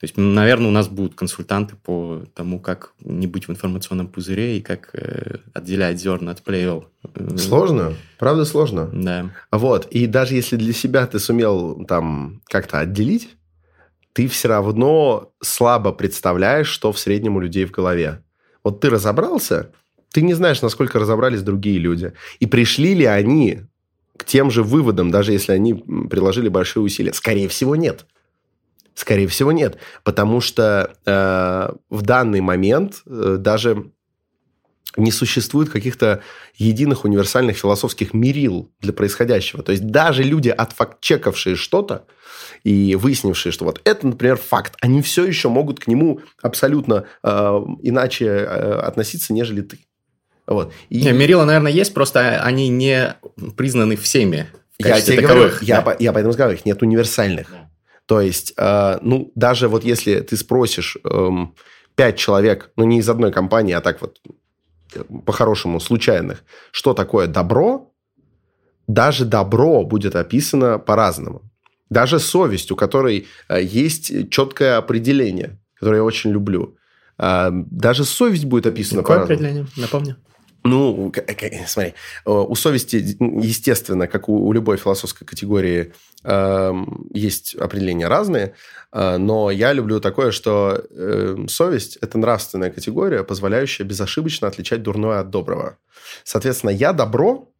[0.00, 4.58] То есть, наверное, у нас будут консультанты по тому, как не быть в информационном пузыре
[4.58, 6.88] и как э, отделять зерна от плевел.
[7.14, 8.90] Э, Сложно, правда сложно.
[8.92, 9.30] Да.
[9.50, 13.30] Вот, и даже если для себя ты сумел там как-то отделить,
[14.12, 18.22] ты все равно слабо представляешь, что в среднем у людей в голове.
[18.62, 19.70] Вот ты разобрался,
[20.12, 22.12] ты не знаешь, насколько разобрались другие люди.
[22.38, 23.62] И пришли ли они
[24.16, 27.12] к тем же выводам, даже если они приложили большие усилия?
[27.12, 28.06] Скорее всего, нет.
[28.94, 29.76] Скорее всего, нет.
[30.04, 33.90] Потому что э, в данный момент э, даже
[34.96, 36.22] не существует каких-то
[36.54, 39.62] единых универсальных философских мерил для происходящего.
[39.64, 42.06] То есть даже люди, отфакт-чекавшие что-то
[42.62, 47.28] и выяснившие, что вот это, например, факт, они все еще могут к нему абсолютно э,
[47.82, 49.80] иначе э, относиться, нежели ты.
[50.46, 50.72] Вот.
[50.90, 53.16] И Не, мерила, наверное, есть, просто они не
[53.56, 54.46] признаны всеми
[54.78, 55.36] я тебе таковых.
[55.54, 55.82] говорю, я, Да.
[55.82, 57.50] по- я поэтому сказал, их нет универсальных.
[58.06, 61.54] То есть, э, ну, даже вот если ты спросишь эм,
[61.94, 64.20] пять человек, ну, не из одной компании, а так вот
[64.94, 67.92] э, по-хорошему случайных, что такое добро,
[68.86, 71.50] даже добро будет описано по-разному.
[71.90, 76.76] Даже совесть, у которой э, есть четкое определение, которое я очень люблю.
[77.18, 79.66] Э, даже совесть будет описана Какое определение?
[79.76, 80.16] Напомню.
[80.64, 81.12] Ну,
[81.66, 81.92] смотри,
[82.24, 88.54] э, у совести, естественно, как у, любой философской категории, эм, есть определения разные,
[88.90, 95.20] э, но я люблю такое, что э, совесть– это нравственная категория, позволяющая безошибочно отличать дурное
[95.20, 95.76] от доброго.
[96.24, 97.52] Соответственно, я добро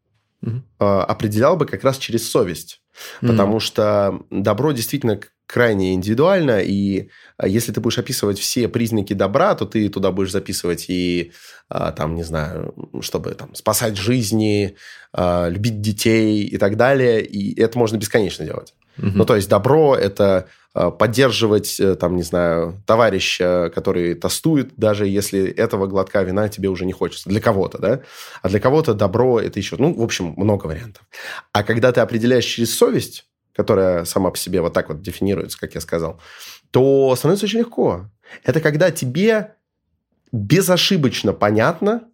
[0.42, 2.80] э, определял бы как раз через совесть.
[3.20, 9.54] Потому что добро действительно крайне индивидуально, и а, если ты будешь описывать все признаки добра,
[9.54, 11.32] то ты туда будешь записывать и,
[11.68, 14.76] а, там, не знаю, чтобы там, спасать жизни,
[15.12, 18.74] а, любить детей и так далее, и это можно бесконечно делать.
[18.96, 19.18] Мгм.
[19.18, 20.48] Ну, то есть добро– это
[20.98, 26.84] поддерживать, э, там, не знаю, товарища, который тостует, даже если этого глотка вина тебе уже
[26.84, 27.28] не хочется.
[27.28, 28.00] Для кого-то, да?
[28.42, 31.04] А для кого-то добро– это еще, ну, в общем, много вариантов.
[31.52, 35.74] А когда ты определяешь через совесть, которая сама по себе вот так вот дефинируется, как
[35.74, 36.20] я сказал,
[36.70, 38.10] то становится очень легко.
[38.42, 39.54] Это когда тебе
[40.32, 42.08] безошибочно понятно,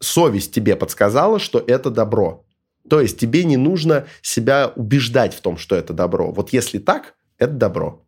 [0.00, 2.44] совесть тебе подсказала, что это добро.
[2.88, 6.32] То есть тебе не нужно себя убеждать в том, что это добро.
[6.32, 8.04] Вот если так, это добро.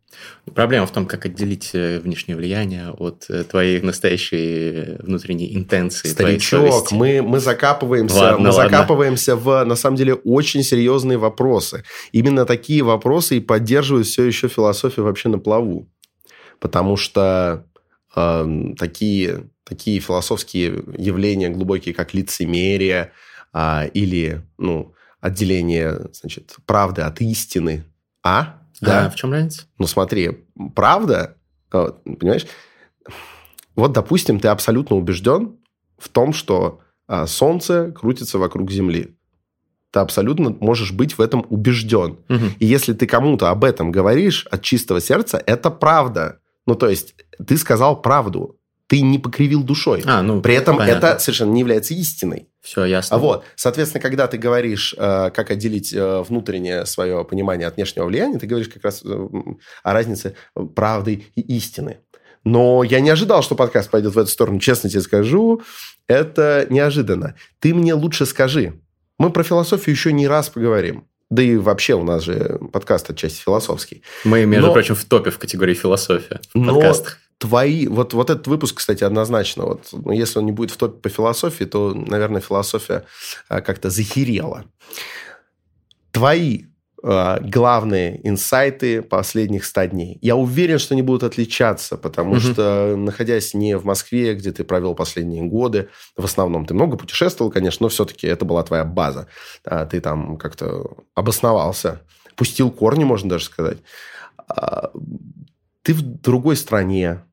[0.53, 6.07] Проблема в том, как отделить э, внешнее влияние от э, твоей настоящей э, внутренней интенции,
[6.09, 8.69] Старичок, мы, мы закапываемся, Ладно, мы ладно.
[8.69, 11.83] закапываемся в, на самом деле, очень серьезные вопросы.
[12.11, 15.89] Именно такие вопросы и поддерживают все еще философию вообще на плаву.
[16.59, 17.65] Потому что
[18.15, 23.11] э, такие, такие философские явления глубокие, как лицемерие
[23.53, 27.85] а, или ну, отделение значит, правды от истины.
[28.23, 28.60] А?
[28.85, 29.63] А в чем разница?
[29.77, 31.37] Ну, смотри, правда,
[31.71, 32.45] э, понимаешь,
[33.75, 35.57] вот, допустим, ты абсолютно убежден
[35.97, 39.15] в том, что а, Солнце крутится вокруг Земли.
[39.91, 42.19] Ты абсолютно можешь быть в этом убежден.
[42.29, 42.53] Мгм.
[42.59, 46.39] И если ты кому-то об этом говоришь от чистого сердца, это правда.
[46.65, 47.15] Ну, то есть,
[47.45, 48.57] ты сказал правду.
[48.91, 50.03] Ты не покривил душой.
[50.05, 51.07] А, ну, При этом понятно.
[51.07, 52.49] это совершенно не является истиной.
[52.59, 53.15] Все, ясно.
[53.15, 58.03] А вот, соответственно, когда ты говоришь, э, как отделить э, внутреннее свое понимание от внешнего
[58.03, 59.27] влияния, ты говоришь как раз э,
[59.83, 60.35] о разнице
[60.75, 61.99] правды и истины.
[62.43, 64.59] Но я не ожидал, что подкаст пойдет в эту сторону.
[64.59, 65.61] Честно тебе скажу,
[66.07, 67.35] это неожиданно.
[67.59, 68.73] Ты мне лучше скажи.
[69.17, 71.07] Мы про философию еще не раз поговорим.
[71.29, 74.03] Да и вообще у нас же подкаст отчасти философский.
[74.25, 77.19] Мы, между Но- прочим, в топе в категории философия в Но подкастах.
[77.41, 77.87] Твои...
[77.87, 79.65] Вот, вот этот выпуск, кстати, однозначно.
[79.65, 83.03] Вот, ну, если он не будет в топе по философии, то, наверное, философия
[83.49, 84.65] а, как-то захерела.
[86.11, 86.65] Твои
[87.03, 90.19] а, главные инсайты последних 100 дней.
[90.21, 92.39] Я уверен, что они будут отличаться, потому Мгм.
[92.41, 97.51] что, находясь не в Москве, где ты провел последние годы, в основном ты много путешествовал,
[97.51, 99.27] конечно, но все-таки это была твоя база.
[99.65, 102.01] А, Ты там как-то обосновался,
[102.35, 103.79] пустил корни, можно даже сказать.
[105.83, 107.23] Ты в другой стране,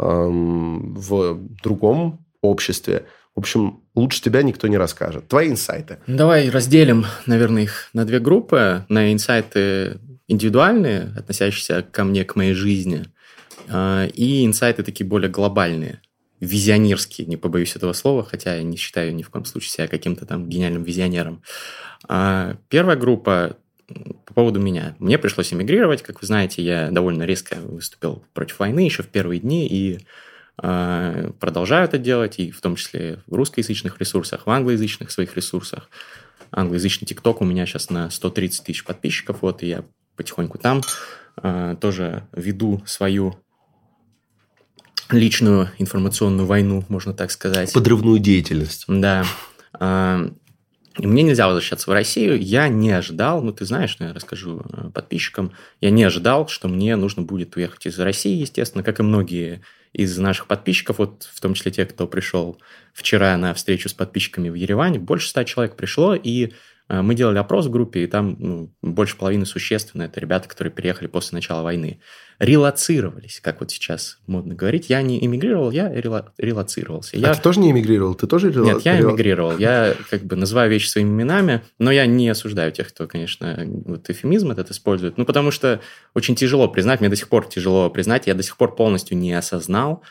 [0.00, 3.06] в другом обществе.
[3.34, 5.28] В общем, лучше тебя никто не расскажет.
[5.28, 5.98] Твои инсайты.
[6.06, 8.84] Ну, Давай разделим, наверное, их на две группы.
[8.88, 13.04] На инсайты индивидуальные, относящиеся ко мне, к моей жизни,
[13.68, 16.00] а, и инсайты такие более глобальные,
[16.40, 20.26] визионерские, не побоюсь этого слова, хотя я не считаю ни в коем случае себя каким-то
[20.26, 21.42] там гениальным визионером.
[22.08, 23.56] А, Первая группа
[24.24, 24.94] по поводу меня.
[24.98, 29.40] Мне пришлось эмигрировать, как вы знаете, я довольно резко выступил против войны еще в первые
[29.40, 30.00] дни, и
[30.56, 35.88] а, продолжаю это делать, и в том числе в русскоязычных ресурсах, в англоязычных своих ресурсах.
[36.52, 39.84] Англоязычный ТикТок у меня сейчас на 130 тысяч подписчиков, вот, и я
[40.16, 40.82] потихоньку там
[41.36, 43.36] а, тоже веду свою
[45.10, 47.72] личную информационную войну, можно так сказать.
[47.72, 48.84] Подрывную деятельность.
[48.86, 49.24] Да.
[49.72, 50.30] А,
[50.98, 52.40] Мне нельзя возвращаться в Россию.
[52.40, 56.68] Я не ожидал, ну ты знаешь, но я расскажу э, подписчикам, я не ожидал, что
[56.68, 61.40] мне нужно будет уехать из России, естественно, как и многие из наших подписчиков, вот в
[61.40, 62.60] том числе те, кто пришел
[62.92, 66.52] вчера на встречу с подписчиками в Ереване, больше ста человек пришло, и
[66.90, 71.06] мы делали опрос в группе, и там ну, больше половины существенно это ребята, которые переехали
[71.06, 72.00] после начала войны.
[72.40, 74.90] Релацировались, как вот сейчас модно говорить.
[74.90, 77.16] Я не эмигрировал, я рела- релацировался.
[77.16, 77.30] Я...
[77.30, 78.14] А ты тоже не эмигрировал?
[78.14, 79.56] Ты тоже рела- Нет, я рела- эмигрировал.
[79.58, 84.10] Я как бы называю вещи своими именами, но я не осуждаю тех, кто, конечно, вот
[84.10, 85.16] эфемизм этот использует.
[85.16, 85.80] Ну, потому что
[86.14, 89.32] очень тяжело признать, мне до сих пор тяжело признать, я до сих пор полностью не
[89.32, 90.06] осознал э,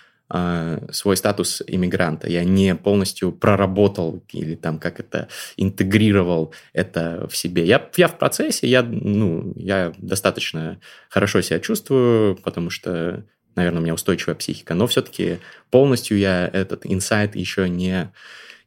[0.91, 2.29] свой статус иммигранта.
[2.29, 7.65] Я не полностью проработал или там как это интегрировал это в себе.
[7.65, 13.23] Я, я в процессе, я, ну, я достаточно хорошо себя чувствую, потому что,
[13.55, 15.39] наверное, у меня устойчивая психика, но все-таки
[15.71, 18.11] полностью я этот инсайт еще не,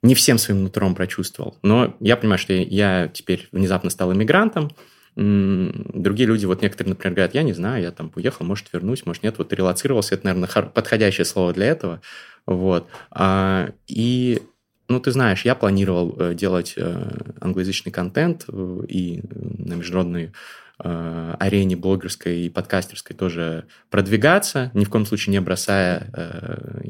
[0.03, 1.59] не всем своим нутром прочувствовал.
[1.62, 4.72] Но я понимаю, что я теперь внезапно стал иммигрантом,
[5.14, 9.22] Другие люди, вот некоторые, например, говорят, я не знаю, я там уехал, может, вернусь, может,
[9.22, 9.37] нет.
[9.38, 12.01] Вот релацировался, это, наверное, подходящее слово для этого.
[12.46, 12.88] Вот.
[13.11, 14.40] А, И,
[14.88, 20.33] ну, ты знаешь, я планировал э, делать э, англоязычный контент э, и на международной
[20.79, 26.11] арене блогерской и подкастерской тоже продвигаться, ни в коем случае не бросая,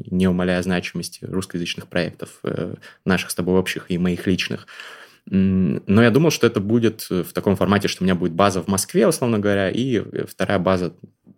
[0.09, 2.41] не умаляя значимости русскоязычных проектов,
[3.05, 4.65] наших с тобой общих и моих личных.
[5.25, 8.67] Но я думал, что это будет в таком формате, что у меня будет база в
[8.67, 10.93] Москве, условно говоря, и вторая база,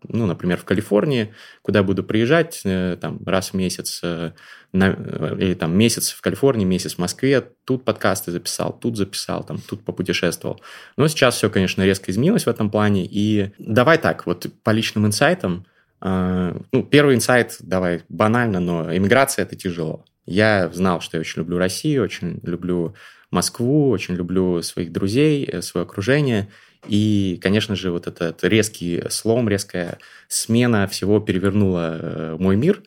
[0.08, 4.32] ну, например, в Калифорнии, куда я буду приезжать э, там раз в месяц, э,
[4.74, 9.44] на- э, или там месяц в Калифорнии, месяц в Москве, тут подкасты записал, тут записал,
[9.44, 10.62] там, тут попутешествовал.
[10.98, 15.06] Но сейчас все, конечно, резко изменилось в этом плане, и давай так, вот по личным
[15.06, 15.66] инсайтам,
[16.02, 20.06] э, ну, первый инсайт, давай, банально, но иммиграция– это тяжело.
[20.26, 22.96] Я знал, что я очень люблю Россию, очень люблю
[23.36, 26.48] Москву, очень люблю своих друзей, э, свое окружение.
[26.88, 32.82] И, конечно же, вот этот резкий слом, резкая смена всего перевернула э, мой мир.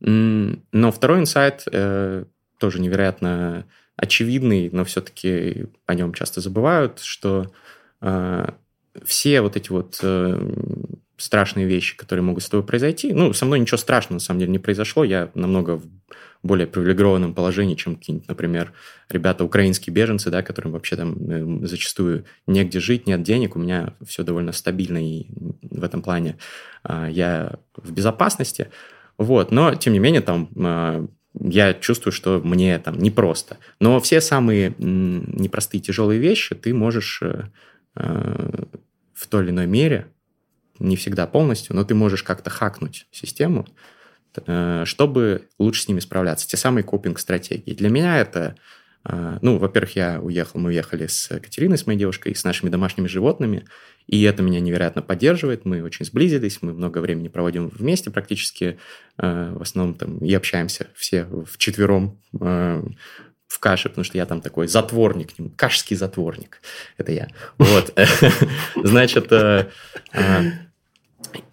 [0.00, 2.24] Но второй инсайт э,
[2.58, 3.64] тоже невероятно
[3.96, 7.50] очевидный, но все-таки о нем часто забывают, что
[9.04, 10.00] все вот эти вот
[11.18, 14.52] страшные вещи, которые могут с тобой произойти, ну, со мной ничего страшного на самом деле
[14.52, 15.86] не произошло, я намного в
[16.42, 18.72] более привилегированном положении, чем какие-нибудь, например,
[19.10, 23.94] ребята, украинские беженцы, да, которым вообще там э, зачастую негде жить, нет денег, у меня
[24.06, 25.26] все довольно стабильно и
[25.62, 26.38] в этом плане
[26.84, 28.70] а, я в безопасности,
[29.16, 31.06] вот, но, тем не менее, там а,
[31.40, 33.58] я чувствую, что мне там непросто.
[33.80, 37.44] Но все самые непростые, тяжелые вещи ты можешь э,
[37.96, 38.64] э,
[39.14, 40.06] в той или иной мере,
[40.78, 43.66] не всегда полностью, но ты можешь как-то хакнуть систему,
[44.46, 46.46] э, чтобы лучше с ними справляться.
[46.46, 47.74] Те самые копинг-стратегии.
[47.74, 48.56] Для меня это,
[49.04, 53.08] э, ну, во-первых, я уехал, мы уехали с Катериной, с моей девушкой, с нашими домашними
[53.08, 53.64] животными,
[54.06, 55.64] и это меня невероятно поддерживает.
[55.64, 58.78] Мы очень сблизились, мы много времени проводим вместе практически,
[59.18, 62.20] э, в основном там и общаемся все вчетвером
[63.48, 66.60] в каше, потому что я там такой затворник, кашский затворник.
[66.98, 67.28] Это я.
[67.56, 67.98] Вот.
[68.84, 69.32] Значит,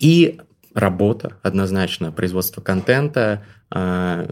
[0.06, 0.40] и
[0.76, 3.44] работа, однозначно, производство контента.
[3.72, 4.30] А,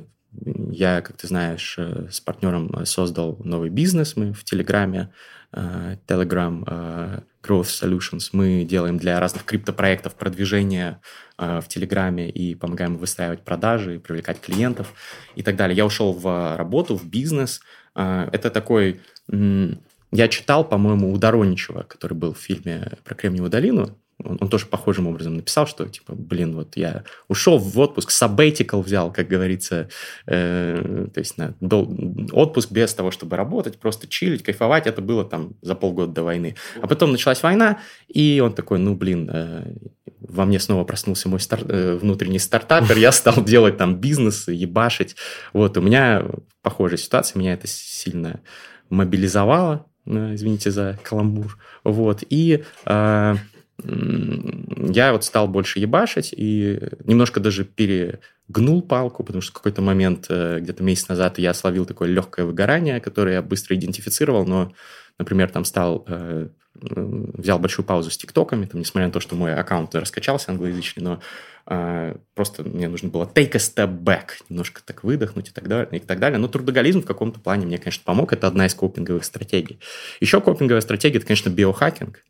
[0.70, 4.16] я, как ты знаешь, э, с партнером создал новый бизнес.
[4.16, 5.12] Мы в Телеграме,
[5.52, 8.30] э, Telegram э, Growth Solutions.
[8.34, 11.02] Мы делаем для разных криптопроектов продвижение
[11.36, 14.94] в Телеграме и помогаем выстраивать продажи, привлекать клиентов
[15.36, 15.76] и так далее.
[15.76, 17.60] Я ушел в работу, в бизнес.
[17.96, 19.02] Это такой...
[19.28, 24.66] Я читал, по-моему, у Дороничева, который был в фильме про Кремниевую долину, он, он тоже
[24.66, 29.90] похожим образом написал, что, типа, блин, вот я ушел в отпуск, sabbatical взял, как говорится,
[30.26, 31.94] э, то есть на, дол,
[32.32, 36.56] отпуск без того, чтобы работать, просто чилить, кайфовать, это было там за полгода до войны.
[36.82, 39.74] А потом началась война, и он такой, ну, блин, э,
[40.20, 45.16] во мне снова проснулся мой стар, э, внутренний стартапер, я стал делать там бизнес, ебашить.
[45.52, 46.24] Вот, у меня
[46.62, 48.42] похожая ситуация, меня это сильно
[48.90, 52.64] мобилизовало, э, извините за каламбур, вот, и...
[52.86, 53.36] Э,
[53.82, 60.28] я вот стал больше ебашить и немножко даже перегнул палку, потому что в какой-то момент,
[60.30, 64.74] э, где-то месяц назад, я словил такое легкое выгорание, которое я быстро идентифицировал, но,
[65.18, 69.56] например, там стал э, взял большую паузу с тиктоками, там, несмотря на то, что мой
[69.56, 71.22] аккаунт раскачался англоязычный, но
[71.68, 75.88] э, просто мне нужно было take a step back, немножко так выдохнуть и так далее.
[75.92, 76.40] И так далее.
[76.40, 78.34] Но трудоголизм в каком-то плане мне, конечно, помог.
[78.34, 79.80] Это одна из копинговых стратегий.
[80.20, 82.18] Еще копинговая стратегия– это, конечно, биохакинг.
[82.18, 82.22] А,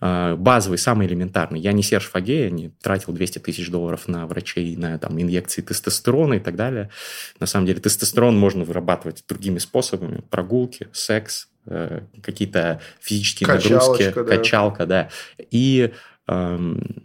[0.00, 1.58] базовый, самый элементарный.
[1.60, 6.34] Я не Серж Фагея, не тратил 200 тысяч долларов на врачей, на там, инъекции тестостерона
[6.34, 6.90] и так далее.
[7.40, 10.22] На самом деле тестостерон можно вырабатывать другими способами.
[10.30, 14.24] Прогулки, секс, э, какие-то физические нагрузки, да.
[14.24, 15.08] качалка, да.
[15.50, 15.92] И
[16.28, 17.02] эм,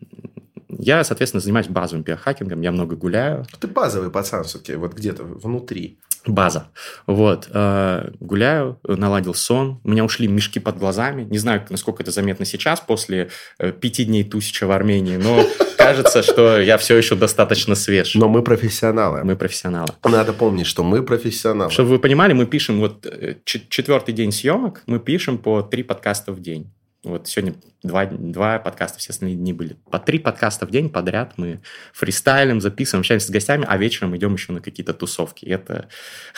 [0.83, 3.45] я, соответственно, занимаюсь базовым биохакингом, я много гуляю.
[3.59, 6.67] Ты базовый пацан все-таки, вот где-то внутри база.
[7.07, 7.49] Вот.
[7.53, 9.79] Э, гуляю, наладил сон.
[9.83, 11.23] У меня ушли мешки под глазами.
[11.23, 13.29] Не знаю, насколько это заметно сейчас, после
[13.59, 15.45] э, пяти дней тусича в Армении, но
[15.77, 18.15] кажется, что я все еще достаточно свеж.
[18.15, 19.23] Но мы профессионалы.
[19.23, 19.89] Мы профессионалы.
[20.03, 21.71] Надо помнить, что мы профессионалы.
[21.71, 26.31] Чтобы вы понимали, мы пишем вот э, четвертый день съемок, мы пишем по три подкаста
[26.31, 26.71] в день.
[27.03, 29.75] Вот сегодня два, два подкаста, все остальные дни были.
[29.91, 34.33] По три подкаста в день подряд мы фристайлим, записываем, общаемся с гостями, а вечером идем
[34.33, 35.45] еще на какие-то тусовки.
[35.45, 35.89] Это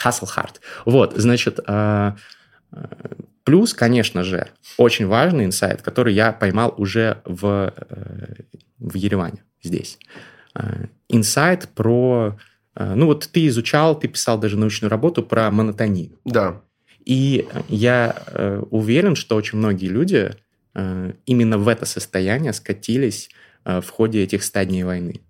[0.02, 0.56] hustle hard.
[0.84, 2.16] Вот, значит, а,
[2.72, 2.88] а,
[3.44, 8.34] плюс, конечно же, очень важный инсайт, который я поймал уже в, э,
[8.78, 9.98] в Ереване, здесь.
[10.54, 12.36] А, инсайт про...
[12.78, 16.18] Ну вот ты изучал, ты писал даже научную работу про монотонию.
[16.26, 16.60] Да.
[17.06, 20.34] И я э, уверен, что очень многие люди
[21.26, 23.30] именно в это состояние скатились
[23.64, 25.22] э, в ходе этих стадий войны.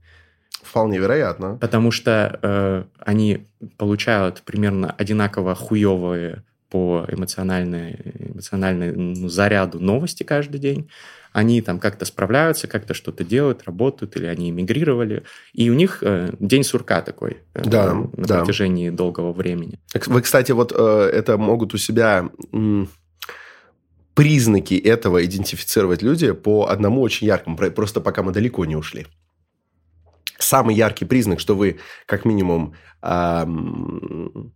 [0.63, 1.57] Вполне вероятно.
[1.61, 7.97] Потому что э, они получают примерно одинаково хуевые по эмоциональной,
[8.35, 10.91] эмоциональной ну, заряду новости каждый день.
[11.33, 15.23] Они там как-то справляются, как-то что-то делают, работают, или они эмигрировали.
[15.53, 18.39] И у них э, день сурка такой э, да, на да.
[18.41, 19.79] протяжении долгого времени.
[20.07, 22.29] Вы, кстати, вот э, это могут у себя
[24.17, 29.07] признаки этого идентифицировать люди по одному очень яркому, просто пока мы далеко не ушли.
[30.39, 34.55] Самый яркий признак, что вы как минимум эм,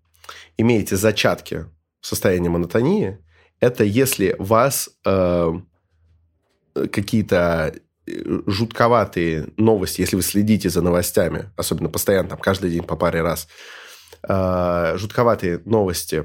[0.57, 1.67] имеете зачатки
[2.01, 3.19] состояния монотонии,
[3.61, 5.53] это если вас э,
[6.75, 7.75] какие-то
[8.47, 13.47] жутковатые новости, если вы следите за новостями, особенно постоянно, там, каждый день по паре раз,
[14.27, 16.25] э, жутковатые новости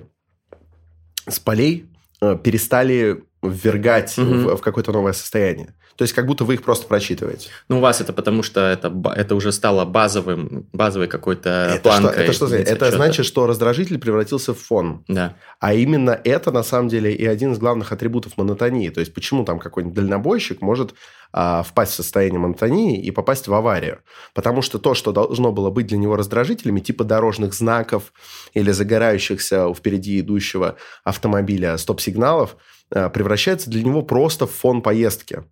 [1.28, 1.95] с полей Э,
[2.44, 4.26] перестали ввергать угу.
[4.30, 5.74] в, в какое-то новое состояние.
[5.96, 7.50] То есть, как будто вы их просто прочитываете.
[7.70, 12.12] Ну, у вас это потому, что это, это уже стало базовым, базовой какой-то это планкой.
[12.12, 12.68] Что, это что значит?
[12.68, 15.06] Это значит, что раздражитель превратился в фон.
[15.08, 15.36] Да.
[15.62, 18.90] А именно это, на самом деле, и один из главных атрибутов монотонии.
[18.90, 20.96] То есть, почему там какой-нибудь дальнобойщик может
[21.32, 24.00] а, впасть в состояние монотонии и попасть в аварию?
[24.34, 28.12] Потому что то, что должно было быть для него раздражителями, типа дорожных знаков
[28.54, 30.76] или загорающихся впереди идущего
[31.06, 32.58] автомобиля стоп-сигналов,
[32.90, 35.44] превращается для него просто в фон поездки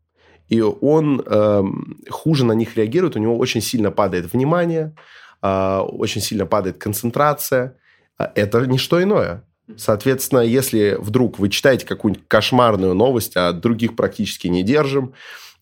[0.49, 1.63] и он э,
[2.09, 4.95] хуже на них реагирует, у него очень сильно падает внимание,
[5.41, 7.77] э, очень сильно падает концентрация.
[8.17, 9.43] А это не что иное.
[9.77, 15.13] Соответственно, если вдруг вы читаете какую-нибудь кошмарную новость, а других практически не держим,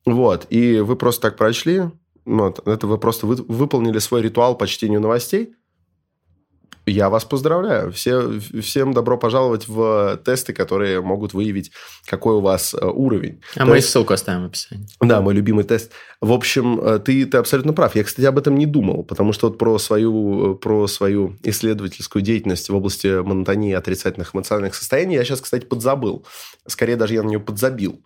[0.05, 1.83] вот, и вы просто так прочли,
[2.25, 5.53] вот, это вы просто вы, выполнили свой ритуал по чтению новостей,
[6.85, 7.91] я вас поздравляю.
[7.91, 11.71] Все, всем добро пожаловать в тесты, которые могут выявить,
[12.05, 13.41] какой у вас э, уровень.
[13.55, 13.89] А То мы есть...
[13.89, 14.87] ссылку оставим в описании.
[14.99, 15.91] Да, мой любимый тест.
[16.19, 17.95] В общем, э, ты, ты абсолютно прав.
[17.95, 22.69] Я, кстати, об этом не думал, потому что вот про свою, про свою исследовательскую деятельность
[22.69, 26.25] в области монотонии отрицательных эмоциональных состояний я сейчас, кстати, подзабыл.
[26.67, 28.01] Скорее даже я на нее подзабил.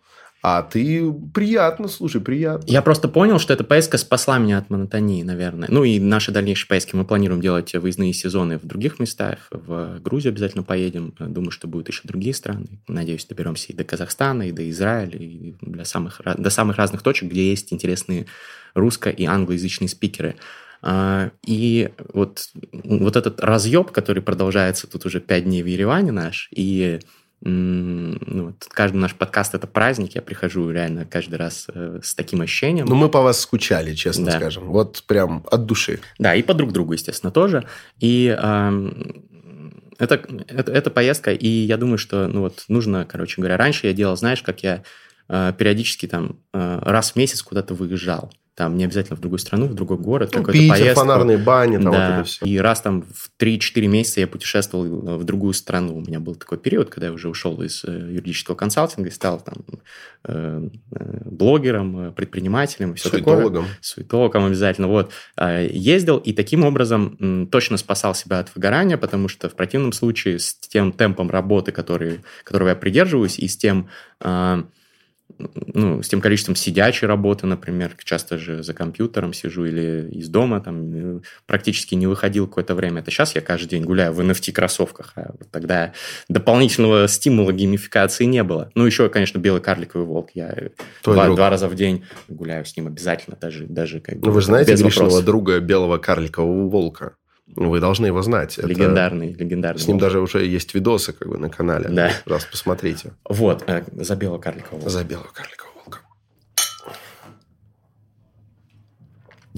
[0.47, 2.71] А ты приятно, слушай, приятно.
[2.71, 5.67] Я просто понял, что эта поездка спасла меня от монотонии, наверное.
[5.71, 9.47] Ну и наши дальнейшие поездки мы планируем делать выездные сезоны в других местах.
[9.49, 11.15] В Грузию обязательно поедем.
[11.17, 12.67] Думаю, что будут еще другие страны.
[12.87, 17.31] Надеюсь, доберемся и до Казахстана, и до Израиля, и для самых, до самых разных точек,
[17.31, 18.27] где есть интересные
[18.75, 20.35] русско- и англоязычные спикеры.
[20.83, 26.49] А, и вот, вот этот разъеб, который продолжается тут уже пять дней в Ереване наш,
[26.51, 26.99] и
[27.47, 32.41] ну, вот каждый наш подкаст это праздник, я прихожу реально каждый раз э, с таким
[32.41, 32.87] ощущением.
[32.87, 34.31] Ну, мы по вас скучали, честно да.
[34.31, 34.65] скажем.
[34.65, 35.99] Вот прям от души.
[36.17, 37.67] Да, и по друг другу, естественно, тоже.
[37.99, 38.91] И э,
[39.99, 43.93] это, это, это поездка, и я думаю, что, ну вот, нужно, короче говоря, раньше я
[43.93, 44.83] делал, знаешь, как я
[45.29, 49.67] э, периодически там э, раз в месяц куда-то выезжал там не обязательно в другую страну,
[49.67, 51.01] в другой город, ну, какой-то поездку.
[51.01, 51.91] фонарные бани, там да.
[51.91, 52.45] вот это все.
[52.45, 55.97] И раз там в 3-4 месяца я путешествовал в другую страну.
[55.97, 59.41] У меня был такой период, когда я уже ушел из э, юридического консалтинга и стал
[59.41, 59.57] там
[60.23, 63.63] э, э, блогером, предпринимателем и все Суетологом.
[63.65, 63.77] такое.
[63.81, 64.87] Суетологом обязательно.
[64.87, 65.11] Вот.
[65.37, 70.53] Ездил и таким образом точно спасал себя от выгорания, потому что в противном случае с
[70.55, 73.89] тем темпом работы, который, которого я придерживаюсь, и с тем
[75.37, 80.61] ну, с тем количеством сидячей работы, например, часто же за компьютером сижу или из дома,
[80.61, 83.01] там, практически не выходил какое-то время.
[83.01, 85.93] Это сейчас я каждый день гуляю в NFT-кроссовках, а вот тогда
[86.29, 88.71] дополнительного стимула геймификации не было.
[88.75, 90.29] Ну, еще, конечно, белый карликовый волк.
[90.33, 90.69] Я
[91.03, 94.41] два, два раза в день гуляю с ним обязательно, даже, даже как бы, Ну, вы
[94.41, 97.15] знаете Гришного друга белого карликового волка?
[97.47, 98.57] Вы должны его знать.
[98.57, 99.43] Легендарный, Это...
[99.43, 99.81] легендарный.
[99.81, 101.89] С ним даже уже есть видосы как бы на канале.
[101.89, 102.11] Да.
[102.25, 103.13] Раз посмотрите.
[103.23, 104.89] Вот, э, за белого волка.
[104.89, 105.64] За белого карликового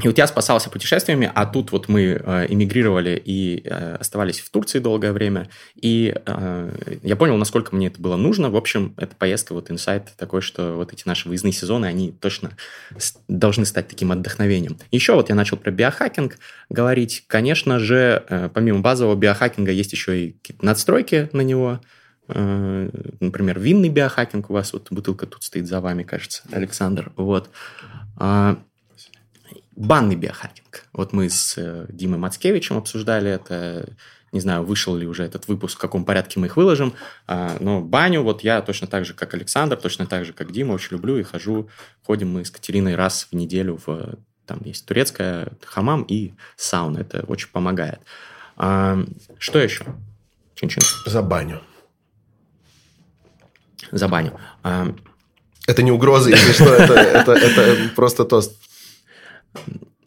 [0.04, 4.50] И вот я спасался путешествиями, а тут вот мы э, эмигрировали и э, оставались в
[4.52, 5.50] Турции долгое время.
[5.74, 8.52] И э, я понял, насколько мне это было нужно.
[8.52, 12.52] В общем, эта поездка, вот инсайт такой, что вот эти наши выездные сезоны, они точно
[13.28, 14.78] должны стать таким отдохновением.
[14.92, 16.38] Еще вот я начал про биохакинг
[16.70, 17.24] говорить.
[17.26, 21.82] Конечно же, помимо базового биохакинга есть еще и какие-то надстройки на него.
[22.28, 27.12] Например, винный биохакинг у вас, вот бутылка тут стоит за вами, кажется, Александр.
[27.16, 27.50] Вот.
[29.78, 30.86] Банный биохакинг.
[30.92, 33.88] Вот мы с э, Димой Мацкевичем обсуждали это.
[34.32, 36.96] Не знаю, вышел ли уже этот выпуск, в каком порядке мы их выложим.
[37.28, 40.74] А, но баню вот я точно так же, как Александр, точно так же, как Дима,
[40.74, 41.70] очень люблю и хожу.
[42.04, 44.16] Ходим мы с Катериной раз в неделю в...
[44.48, 46.98] Там есть турецкая хамам и сауна.
[46.98, 48.00] Это очень помогает.
[48.56, 48.98] А,
[49.38, 49.86] что еще?
[50.56, 50.82] Чин-чин.
[51.06, 51.62] За баню.
[53.92, 54.40] За баню.
[54.64, 54.94] А,
[55.68, 58.67] это не угроза, если что, это, это, это просто тост.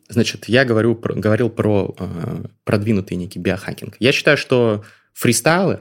[0.08, 3.96] Значит, я говорю, говорил про э, продвинутый некий биохакинг.
[4.00, 5.80] Я считаю, что фристайлы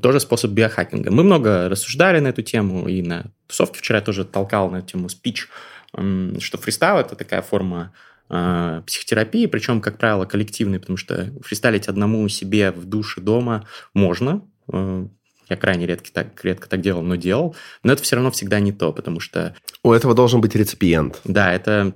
[0.00, 1.10] тоже способ биохакинга.
[1.10, 4.88] Мы много рассуждали на эту тему, и на тусовке вчера я тоже толкал на эту
[4.88, 5.48] тему спич,
[5.96, 7.92] э, что фристайл– это такая форма
[8.28, 14.42] э, психотерапии, причем, как правило, коллективной, потому что фристайлить одному себе в душе дома можно,
[14.72, 15.06] э,
[15.48, 17.56] я крайне редко так, редко так делал, но делал.
[17.82, 19.56] Но это все равно всегда не то, потому что...
[19.82, 21.20] У этого должен быть реципиент.
[21.24, 21.94] Да, это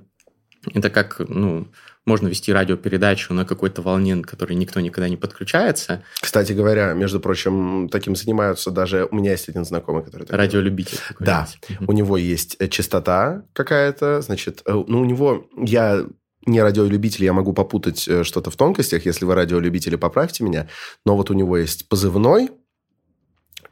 [0.73, 1.67] это как, ну,
[2.05, 6.03] можно вести радиопередачу на какой-то волне, к которой никто никогда не подключается.
[6.19, 9.07] Кстати говоря, между прочим, таким занимаются даже...
[9.09, 10.27] У меня есть один знакомый, который...
[10.29, 10.99] Радиолюбитель.
[11.19, 11.47] Да.
[11.87, 15.47] У него есть э, частота какая-то, значит, э, ну, у него...
[15.57, 16.05] Я
[16.45, 20.67] не радиолюбитель, я могу попутать э, что-то в тонкостях, если вы радиолюбители, поправьте меня,
[21.05, 22.51] но вот у него есть позывной,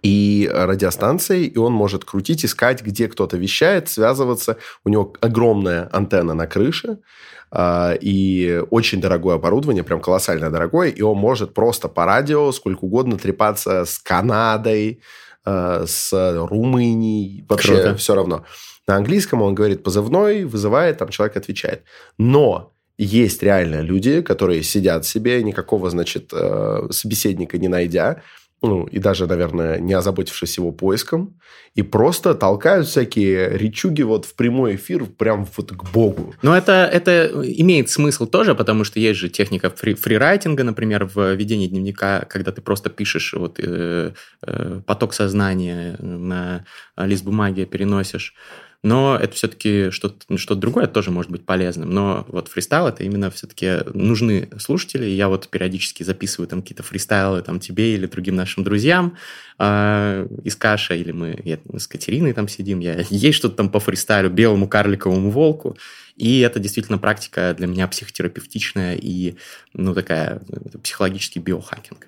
[0.04, 4.58] и радиостанцией, и он может крутить, искать, где кто-то вещает, связываться.
[4.84, 7.00] У него огромная антенна на крыше,
[7.50, 12.84] а, и очень дорогое оборудование, прям колоссально дорогое, и он может просто по радио сколько
[12.84, 15.00] угодно трепаться с Канадой,
[15.46, 17.96] а, с Румынией, вообще Круто.
[17.96, 18.46] все равно.
[18.86, 21.84] На английском он говорит позывной, вызывает, там человек отвечает.
[22.18, 28.22] Но есть реально люди, которые сидят себе, никакого, значит, э, собеседника не найдя,
[28.64, 31.40] ну, и даже, наверное, не озаботившись его поиском,
[31.76, 36.34] и просто толкают всякие речуги вот в прямой эфир прям вот к богу.
[36.42, 41.34] Но это, это имеет смысл тоже, потому что есть же техника фри, фрирайтинга, например, в
[41.34, 46.66] ведении дневника, когда ты просто пишешь вот, э, э, поток сознания на
[46.98, 48.34] лист бумаги, переносишь
[48.84, 51.90] но это все-таки что-то что другое тоже может быть полезным.
[51.90, 55.06] Но вот фристайл это именно все-таки нужны слушатели.
[55.06, 59.18] Я вот периодически записываю там какие-то фристайлы там тебе или другим нашим друзьям
[59.58, 63.80] э, из Каша, или мы я, с Катериной там сидим, я, есть что-то там по
[63.80, 65.78] фристайлю, белому карликовому волку.
[66.18, 69.36] И это действительно практика для меня психотерапевтичная и,
[69.74, 70.42] ну, такая
[70.84, 72.08] психологический биохакинг.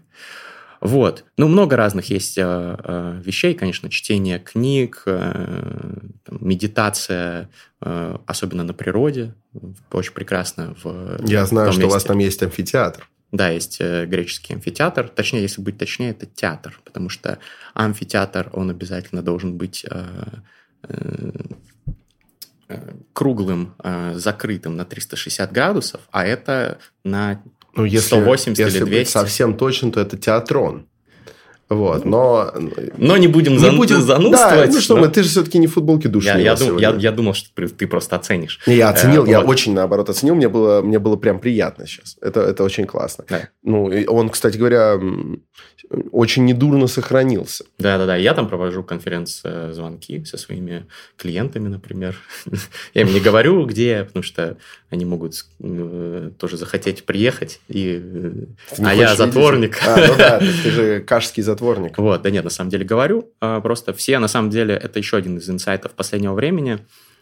[0.81, 1.25] Вот.
[1.37, 7.49] Ну, много разных есть э, э, вещей, конечно, чтение книг, э, там, медитация,
[7.81, 9.33] э, особенно на природе,
[9.91, 10.75] очень прекрасно.
[10.83, 11.91] В, Я знаю, в что месте.
[11.91, 13.07] у вас там есть амфитеатр.
[13.31, 15.09] Да, есть э, греческий амфитеатр.
[15.09, 17.39] Точнее, если быть точнее, это театр, потому что
[17.73, 20.05] амфитеатр, он обязательно должен быть э,
[20.83, 21.31] э,
[22.69, 27.41] э, круглым, э, закрытым на 360 градусов, а это на
[27.75, 29.11] Ну, если, 180 если или быть 200.
[29.11, 30.87] совсем точно, то это театрон.
[31.67, 32.53] Вот, но...
[32.97, 34.71] Но не будем, зан- Да, занудствовать.
[34.71, 37.11] ну что но- мы, ты же все-таки не футболки души я, я, дум- я- я
[37.11, 38.59] думал, что ты, просто оценишь.
[38.67, 39.49] Не, Я оценил, Э, я вот.
[39.49, 40.35] очень, наоборот, оценил.
[40.35, 42.17] Мне было, мне было прям приятно сейчас.
[42.21, 43.25] Это, это очень классно.
[43.29, 43.49] Да.
[43.63, 44.99] Ну, он, кстати говоря,
[46.11, 47.65] очень недурно сохранился.
[47.79, 50.85] Да-да-да, я там провожу конференц-звонки со своими
[51.17, 52.15] клиентами, например.
[52.93, 54.57] Я им не говорю, где, потому что
[54.89, 58.01] они могут э, тоже захотеть приехать, и...
[58.03, 58.31] э,
[58.79, 59.77] а я затворник.
[59.85, 61.54] А, ну да, ты же кашский затворник.
[61.97, 63.31] Вот, да нет, на самом деле говорю.
[63.41, 66.79] а, Просто все, на самом деле, это еще один из инсайтов последнего времени,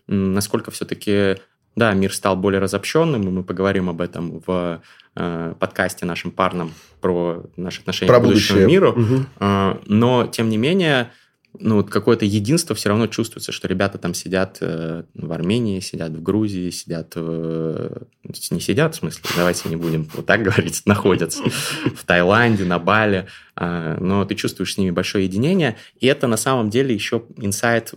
[0.07, 1.37] насколько все-таки,
[1.75, 4.81] да, мир стал более разобщенным, и мы поговорим об этом в
[5.15, 6.71] э, подкасте нашим парном
[7.01, 8.67] про наши отношения Про к будущему будущее.
[8.67, 8.95] миру.
[9.39, 11.11] А, Но, тем не менее,
[11.59, 16.09] ну, вот какое-то единство все равно чувствуется, что ребята там сидят э, в Армении, сидят
[16.09, 17.13] в Грузии, сидят...
[17.15, 17.97] э,
[18.49, 21.43] не сидят, в смысле, давайте не будем вот так говорить, находятся.
[21.43, 26.37] В Таиланде, на Бали, а, но ты чувствуешь с ними большое единение, и это на
[26.37, 27.93] самом деле еще инсайт,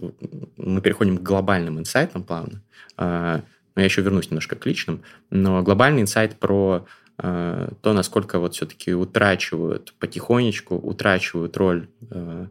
[0.56, 2.62] мы переходим к глобальным инсайтам плавно,
[2.98, 3.42] А,
[3.74, 6.86] но я еще вернусь немножко к личным, но глобальный инсайт про
[7.18, 12.46] э, то, насколько вот все-таки утрачивают потихонечку, утрачивают роль э,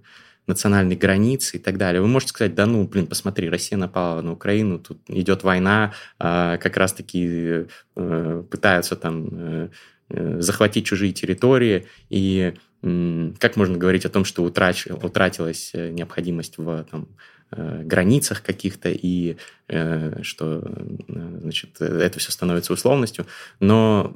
[0.47, 2.01] национальной границы и так далее.
[2.01, 6.57] Вы можете сказать, да ну, блин, посмотри, Россия напала на Украину, тут идет война, а,
[6.57, 7.65] как раз-таки
[7.95, 9.69] э, пытаются там э,
[10.09, 12.53] э, захватить чужие территории, и
[13.39, 17.07] как можно говорить о том, что утрач- утратилась необходимость в там,
[17.49, 19.37] границах каких-то, и
[20.21, 20.61] что
[21.41, 23.25] значит, это все становится условностью.
[23.59, 24.13] Но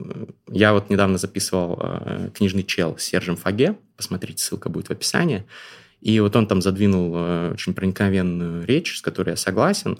[0.52, 1.82] я вот недавно записывал
[2.36, 5.46] книжный чел с Сержем Фаге, посмотрите, ссылка будет в описании,
[6.02, 10.00] и вот он там задвинул э, очень проникновенную речь, с которой я согласен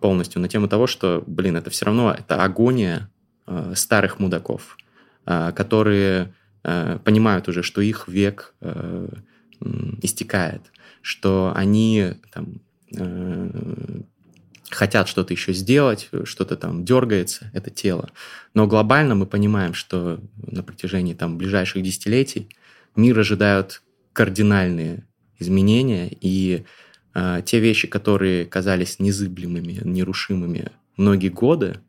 [0.00, 3.08] полностью, на тему того, что, блин, это все равно это агония
[3.46, 4.76] э, старых мудаков,
[5.26, 8.54] э, которые понимают уже, что их век
[10.00, 10.62] истекает,
[11.00, 12.60] что они там
[14.70, 18.10] хотят что-то еще сделать, что-то там дергается, это тело.
[18.54, 22.48] Но глобально мы понимаем, что на протяжении там ближайших десятилетий
[22.94, 25.04] мир ожидают кардинальные
[25.42, 26.64] изменения, и
[27.14, 31.80] э, те вещи, которые казались незыблемыми, нерушимыми многие годы,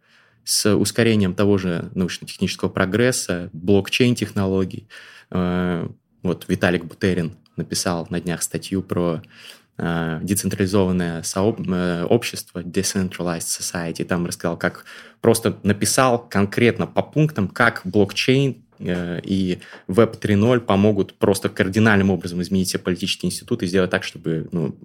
[0.44, 4.88] с ускорением того же научно-технического прогресса, блокчейн-технологий.
[5.32, 5.88] Э,
[6.22, 9.22] вот Виталик Бутерин написал на днях статью про
[9.78, 11.62] э, децентрализованное сооб...
[11.68, 14.86] э, общество, decentralized society, там рассказал, как
[15.22, 22.70] просто написал конкретно по пунктам, как блокчейн и Web 3.0 помогут просто кардинальным образом изменить
[22.70, 24.76] все политические институты и сделать так, чтобы ну,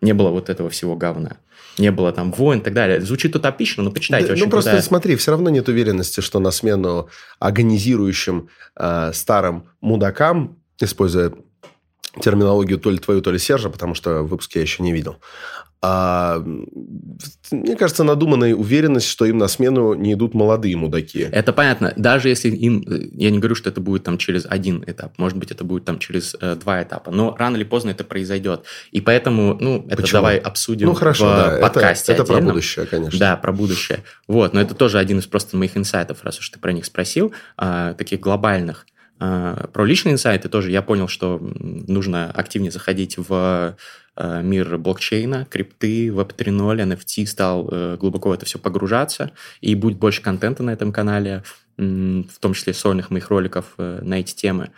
[0.00, 1.38] не было вот этого всего говна.
[1.78, 3.00] Не было там войн и так далее.
[3.00, 4.28] Звучит утопично, но почитайте.
[4.28, 9.12] Да, очень ну, просто крутая- смотри, все равно нет уверенности, что на смену агонизирующим э,
[9.12, 11.32] старым мудакам, используя
[12.22, 15.16] терминологию то ли твою, то ли Сержа, потому что выпуск я еще не видел,
[15.80, 16.42] а,
[17.52, 21.28] мне кажется, надуманная уверенность, что им на смену не идут молодые мудаки.
[21.30, 21.92] Это понятно.
[21.96, 22.82] Даже если им...
[22.88, 25.16] э, Я не говорю, что это будет там через один этап.
[25.18, 27.12] Может быть, это будет там через э, два этапа.
[27.12, 28.64] Но рано или поздно это произойдет.
[28.90, 30.18] И поэтому, ну, это Почему?
[30.18, 32.54] давай обсудим Ну, хорошо, в да, это, подкасте это про отдельном.
[32.54, 33.18] будущее, конечно.
[33.20, 34.02] Да, про будущее.
[34.26, 37.32] Вот, но это тоже один из просто моих инсайтов, раз уж ты про них спросил,
[37.56, 38.84] а, таких глобальных.
[39.20, 43.76] А, про личные инсайты тоже я понял, что нужно активнее заходить в
[44.16, 49.74] а, мир блокчейна, крипты, Web 3.0, NFT, стал э, глубоко в это все погружаться, и
[49.74, 51.42] будет больше контента на этом канале,
[51.76, 54.70] в том числе сольных моих роликов э, на эти темы.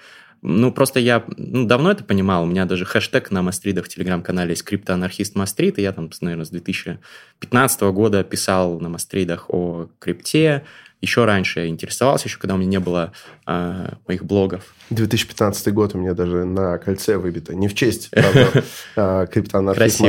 [0.42, 2.44] Ну, просто я ну, давно это понимал.
[2.44, 6.46] У меня даже хэштег на Мастридах в телеграм-канале есть криптоанархист Мастрид, и я там, наверное,
[6.46, 10.64] с 2015 года писал на Мастридах о крипте.
[11.00, 13.12] Еще раньше я интересовался, еще когда у меня не было
[13.46, 14.74] а, моих блогов.
[14.90, 17.54] 2015 год у меня даже на кольце выбито.
[17.54, 18.62] Не в честь, правда,
[18.96, 19.26] а.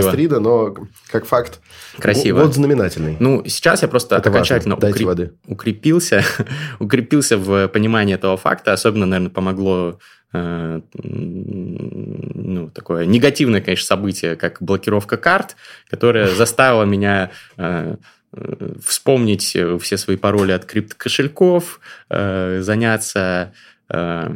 [0.06, 0.76] Мастрида, но
[1.10, 1.62] как факт.
[1.98, 2.42] Красиво.
[2.44, 3.16] Вот знаменательный.
[3.20, 5.34] Ну, сейчас я просто Это окончательно укреп- воды.
[5.48, 6.24] укрепился,
[6.80, 8.74] укрепился в понимании этого факта.
[8.74, 9.98] Особенно, наверное, помогло
[10.34, 15.56] э, м, ну, такое негативное, конечно, событие, как блокировка карт,
[15.90, 17.62] которая заставила меня э,
[17.94, 17.96] э,
[18.84, 21.80] вспомнить все свои пароли от криптокошельков,
[22.10, 23.54] э, заняться
[23.90, 24.36] э,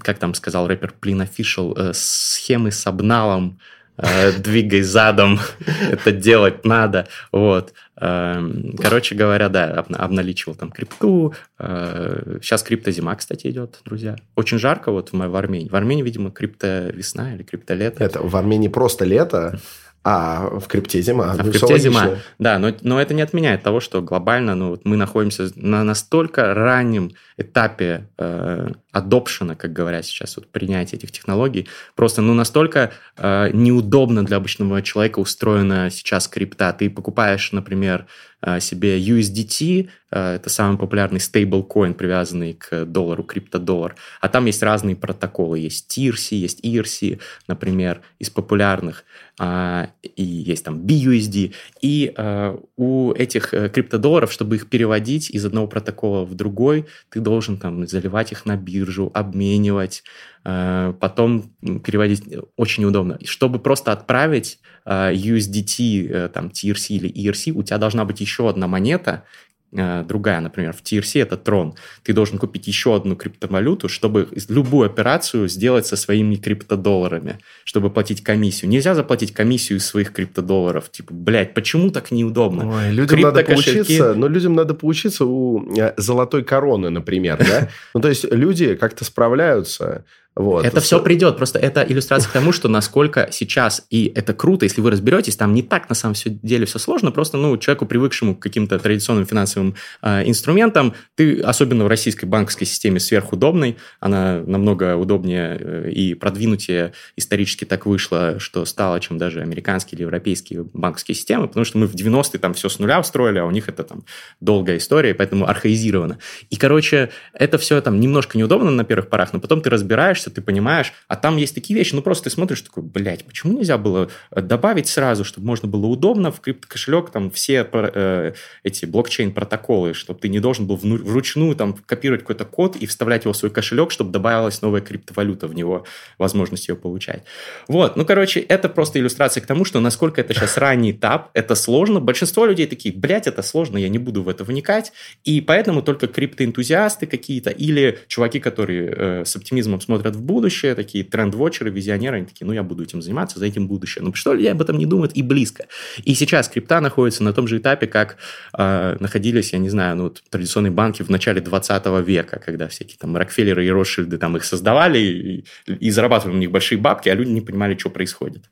[0.00, 3.58] как там сказал рэпер Plin Official, э, схемы с обналом,
[3.96, 5.38] э, двигай задом,
[5.90, 7.74] это делать надо, вот.
[7.98, 11.32] Эм, короче говоря, да, обналичивал там крипту.
[11.58, 14.16] Сейчас криптозима, кстати, идет, друзья.
[14.34, 15.70] Очень жарко вот в Армении.
[15.70, 18.04] В Армении, видимо, крипто весна или крипто лето.
[18.04, 19.58] Это в Армении просто лето,
[20.08, 21.32] а в крипте зима.
[21.32, 24.70] А ну, в крипте зима, да, но, но это не отменяет того, что глобально ну,
[24.70, 31.12] вот мы находимся на настолько раннем этапе э, adoption, как говорят сейчас, вот, принятия этих
[31.12, 36.72] технологий, просто ну, настолько э, неудобно для обычного человека устроена сейчас крипта.
[36.72, 38.06] Ты покупаешь, например,
[38.42, 44.62] э, себе USDT, э, это самый популярный стейблкоин, привязанный к доллару, криптодоллар, а там есть
[44.62, 49.04] разные протоколы, есть TIRC, есть ERC, например, из популярных,
[49.40, 55.44] э, и есть там BUSD, и э, у этих э, криптодолларов, чтобы их переводить из
[55.44, 60.02] одного протокола в другой, ты должен там заливать их на биржу, обменивать,
[60.44, 62.22] э, потом переводить
[62.56, 63.18] очень удобно.
[63.24, 68.48] Чтобы просто отправить э, USDT, э, там, TRC или ERC, у тебя должна быть еще
[68.48, 71.74] одна монета, Э, другая, например, в TRC это Tron.
[72.02, 78.22] Ты должен купить еще одну криптовалюту, чтобы любую операцию сделать со своими криптодолларами, чтобы платить
[78.22, 78.70] комиссию.
[78.70, 80.90] Нельзя заплатить комиссию из своих криптодолларов.
[80.90, 82.70] Типа, блядь, почему так неудобно?
[82.70, 87.68] Ой, людям надо поучиться, но людям надо поучиться у э, золотой короны, например, да?
[87.94, 90.04] Ну, то есть люди как-то справляются
[90.36, 90.66] вот.
[90.66, 91.38] Это все придет.
[91.38, 95.54] Просто это иллюстрация к тому, что насколько сейчас, и это круто, если вы разберетесь, там
[95.54, 99.76] не так на самом деле все сложно, просто ну, человеку, привыкшему к каким-то традиционным финансовым
[100.02, 106.92] э, инструментам, ты, особенно в российской банковской системе, сверхудобной, она намного удобнее э, и продвинутее
[107.16, 111.86] исторически так вышло, что стало, чем даже американские или европейские банковские системы, потому что мы
[111.86, 114.04] в 90-е там все с нуля устроили, а у них это там
[114.40, 116.18] долгая история, поэтому архаизировано.
[116.50, 120.30] И, короче, это все там немножко неудобно на первых порах, но потом ты разбираешься, разбираешься,
[120.30, 123.78] ты понимаешь, а там есть такие вещи, ну просто ты смотришь, такой, блядь, почему нельзя
[123.78, 129.94] было э, добавить сразу, чтобы можно было удобно в криптокошелек там все э, эти блокчейн-протоколы,
[129.94, 133.50] чтобы ты не должен был вручную там копировать какой-то код и вставлять его в свой
[133.50, 135.84] кошелек, чтобы добавилась новая криптовалюта в него,
[136.18, 137.22] возможность ее получать.
[137.68, 141.54] Вот, ну, короче, это просто иллюстрация к тому, что насколько это сейчас ранний этап, это
[141.54, 142.00] сложно.
[142.00, 144.92] Большинство людей такие, блядь, это сложно, я не буду в это вникать,
[145.24, 151.04] и поэтому только криптоэнтузиасты какие-то или чуваки, которые э, с оптимизмом смотрят в будущее, такие
[151.04, 154.02] тренд-вотчеры, визионеры, они такие, ну, я буду этим заниматься, за этим будущее.
[154.04, 155.66] Но что ли об этом не думают и близко.
[156.04, 158.16] И сейчас крипта находится на том же этапе, как
[158.56, 163.16] э, находились, я не знаю, ну, традиционные банки в начале 20 века, когда всякие там
[163.16, 167.30] Рокфеллеры и Ротшильды там их создавали и, и зарабатывали у них большие бабки, а люди
[167.30, 168.42] не понимали, что происходит.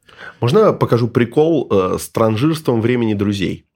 [0.41, 3.67] Можно я покажу прикол э, с транжирством времени друзей?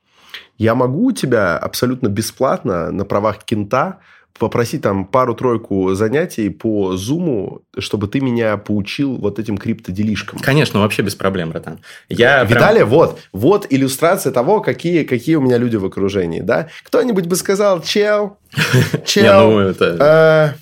[0.59, 4.01] Я могу у тебя абсолютно бесплатно на правах кента
[4.39, 10.39] попросить там пару-тройку занятий по зуму, чтобы ты меня поучил вот этим криптоделишкам.
[10.39, 11.81] Конечно, вообще без проблем, братан.
[12.09, 12.79] Я Видали?
[12.79, 12.89] Прям...
[12.89, 13.21] Вот.
[13.33, 16.69] Вот иллюстрация того, какие, какие у меня люди в окружении, да?
[16.85, 18.39] Кто-нибудь бы сказал, чел,
[19.05, 20.53] чел, ну, э,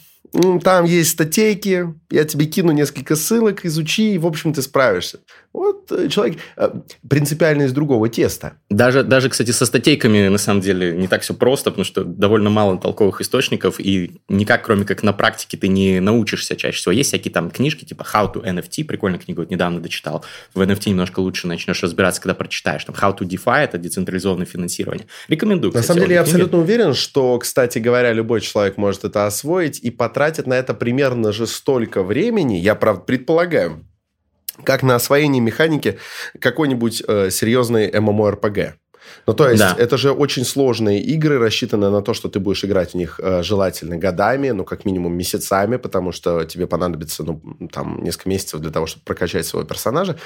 [0.62, 5.20] там есть статейки, я тебе кину несколько ссылок, изучи, и, в общем, ты справишься.
[5.56, 6.70] Вот э, человек э,
[7.08, 8.58] принципиально из другого теста.
[8.68, 12.50] Даже, даже, кстати, со статейками, на самом деле, не так все просто, потому что довольно
[12.50, 16.92] мало толковых источников, и никак, кроме как на практике, ты не научишься чаще всего.
[16.92, 20.22] Есть всякие там книжки, типа How to NFT, прикольная книга, вот недавно дочитал.
[20.52, 22.84] В NFT немножко лучше начнешь разбираться, когда прочитаешь.
[22.84, 25.06] Там How to DeFi– это децентрализованное финансирование.
[25.26, 25.72] Рекомендую.
[25.72, 29.78] Кстати, на самом деле, я абсолютно уверен, что, кстати говоря, любой человек может это освоить
[29.78, 33.86] и потратит на это примерно же столько времени, я, правда, предполагаю,
[34.64, 35.98] как на освоение механики
[36.40, 38.74] какой-нибудь э, серьезной MMORPG.
[39.26, 39.74] Ну, то есть, да.
[39.78, 43.42] это же очень сложные игры, рассчитанные на то, что ты будешь играть в них э,
[43.42, 47.40] желательно годами, ну, как минимум месяцами, потому что тебе понадобится, ну,
[47.72, 50.16] там, несколько месяцев для того, чтобы прокачать своего персонажа.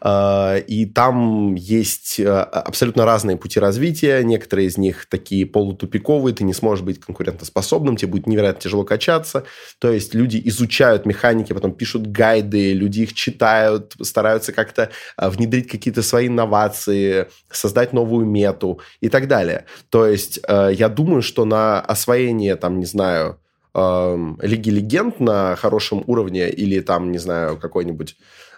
[0.00, 4.22] Э, и там есть э, абсолютно разные пути развития.
[4.22, 9.44] Некоторые из них такие полутупиковые, ты не сможешь быть конкурентоспособным, тебе будет невероятно тяжело качаться.
[9.78, 16.02] То есть, люди изучают механики, потом пишут гайды, люди их читают, стараются как-то внедрить какие-то
[16.02, 19.64] свои инновации, создать новую мету и так далее.
[19.90, 23.38] То есть э, я думаю, что на освоение, там, не знаю,
[23.74, 28.16] э, Лиги Легенд на хорошем уровне или там, не знаю, какой-нибудь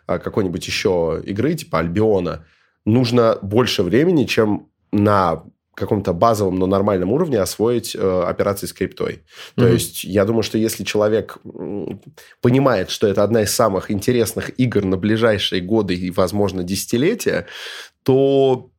[0.08, 2.44] э, какой-нибудь еще игры типа Альбиона
[2.84, 5.44] нужно больше времени, чем на
[5.78, 9.22] каком-то базовом, но нормальном уровне освоить э, операции с криптой.
[9.54, 9.72] То mm-hmm.
[9.72, 11.38] есть я думаю, что если человек
[12.42, 17.46] понимает, что это одна из самых интересных игр на ближайшие годы и, возможно, десятилетия,
[18.02, 18.70] то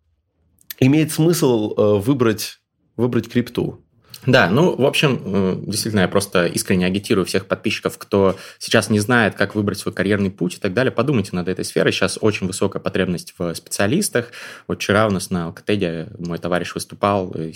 [0.79, 2.59] имеет смысл э, выбрать,
[2.95, 3.83] выбрать крипту.
[4.25, 8.99] Да, ну, в общем, э, действительно, я просто искренне агитирую всех подписчиков, кто сейчас не
[8.99, 10.91] знает, как выбрать свой карьерный путь и так далее.
[10.91, 11.93] Подумайте над этой сферой.
[11.93, 14.31] Сейчас очень высокая потребность в специалистах.
[14.67, 17.53] Вот вчера у нас на Алкатеде мой товарищ выступал, э,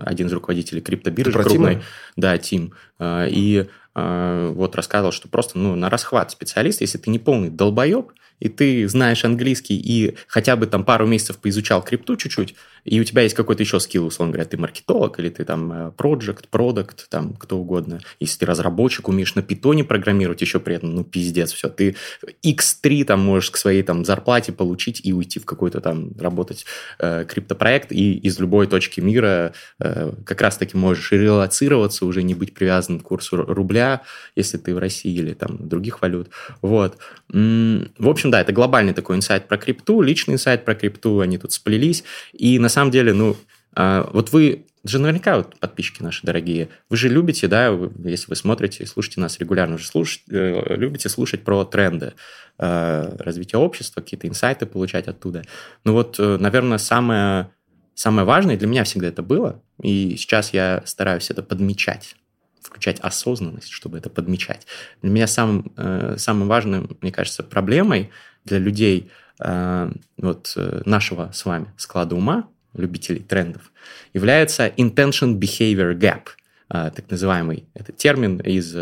[0.00, 1.74] один из руководителей криптобиржи крупной.
[1.74, 1.84] Тима?
[2.16, 2.74] Да, Тим.
[3.02, 8.48] И вот рассказывал, что просто ну, на расхват специалист, если ты не полный долбоеб, и
[8.48, 13.22] ты знаешь английский и хотя бы там пару месяцев поизучал крипту чуть-чуть, и у тебя
[13.22, 17.34] есть какой-то еще скилл, условно говоря, ты маркетолог или ты там э, project, продукт, там
[17.34, 18.00] кто угодно.
[18.18, 21.68] Если ты разработчик, умеешь на питоне программировать еще при этом, ну, пиздец, все.
[21.68, 21.96] Ты
[22.44, 26.64] x3 там можешь к своей там зарплате получить и уйти в какой-то там работать
[26.98, 32.54] э, криптопроект, и из любой точки мира э, как раз-таки можешь релацироваться, уже не быть
[32.54, 34.02] привязан к курсу рубля,
[34.36, 36.30] если ты в России или там других валют.
[36.62, 36.96] Вот.
[37.28, 41.52] В общем, да, это глобальный такой инсайт про крипту, личный инсайт про крипту, они тут
[41.52, 42.04] сплелись.
[42.32, 43.36] И на самом деле, ну,
[43.74, 47.68] а, вот вы же наверняка вот подписчики наши дорогие, вы же любите, да,
[48.04, 52.14] если вы смотрите и слушаете нас регулярно, уже слуш, э, любите слушать про тренды
[52.58, 55.42] э, развития общества, какие-то инсайты получать оттуда.
[55.84, 57.50] Ну вот, э, наверное, самое,
[57.94, 62.16] самое важное для меня всегда это было, и сейчас я стараюсь это подмечать
[62.62, 64.66] включать осознанность, чтобы это подмечать.
[65.02, 68.10] Для меня самым, э, самым важным, мне кажется, проблемой
[68.44, 73.72] для людей э, вот, э, нашего с вами склада ума, любителей трендов,
[74.12, 76.28] является intention behavior gap,
[76.68, 78.76] так называемый это термин из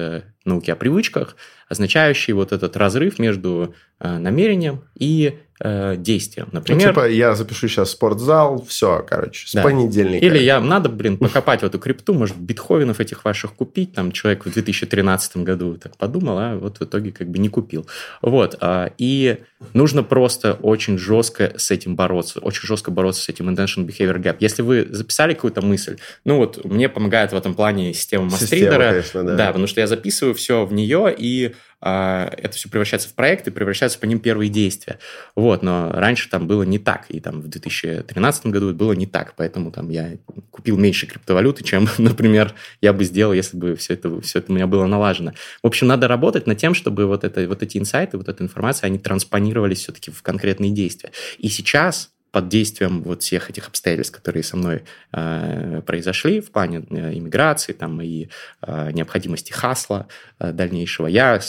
[0.45, 1.37] науки о привычках,
[1.71, 6.49] означающий вот этот разрыв между намерением и э, действиям.
[6.53, 9.63] Например, ну, типа, я запишу сейчас спортзал, все, короче, с да.
[9.63, 10.25] понедельника.
[10.25, 13.95] Или я надо, блин, покопать в эту крипту, может, битховенов этих ваших купить.
[13.95, 17.87] Там человек в 2013 году так подумал, а вот в итоге как бы не купил.
[18.23, 18.57] Вот.
[18.61, 19.39] А, и
[19.75, 24.37] нужно просто очень жестко с этим бороться, очень жестко бороться с этим intention behavior gap.
[24.41, 29.03] Если вы записали какую-то мысль, ну вот мне помогает в этом плане система Мастридера.
[29.15, 29.23] да.
[29.23, 33.99] да, потому что я записываю все в нее, и это все превращается в проекты, превращаются
[33.99, 34.99] по ним первые действия.
[35.37, 39.35] Вот, но раньше там было не так, и там в 2013 году было не так,
[39.37, 40.17] поэтому там я
[40.51, 44.55] купил меньше криптовалюты, чем, например, я бы сделал, если бы все это, все это у
[44.55, 45.33] меня было налажено.
[45.63, 48.89] В общем, надо работать над тем, чтобы вот, это, вот эти инсайты, вот эта информация,
[48.89, 51.13] они транспонировались все-таки в конкретные действия.
[51.39, 56.85] И сейчас под действием вот всех этих обстоятельств, которые со мной э, произошли в плане
[56.91, 58.29] э, иммиграции там, и
[58.63, 60.09] э, необходимости хасла
[60.39, 61.41] э, дальнейшего, я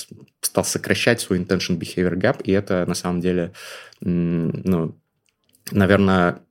[0.41, 3.51] стал сокращать свой intention behavior gap, и это на самом деле,
[4.01, 4.97] ну,
[5.71, 6.41] наверное,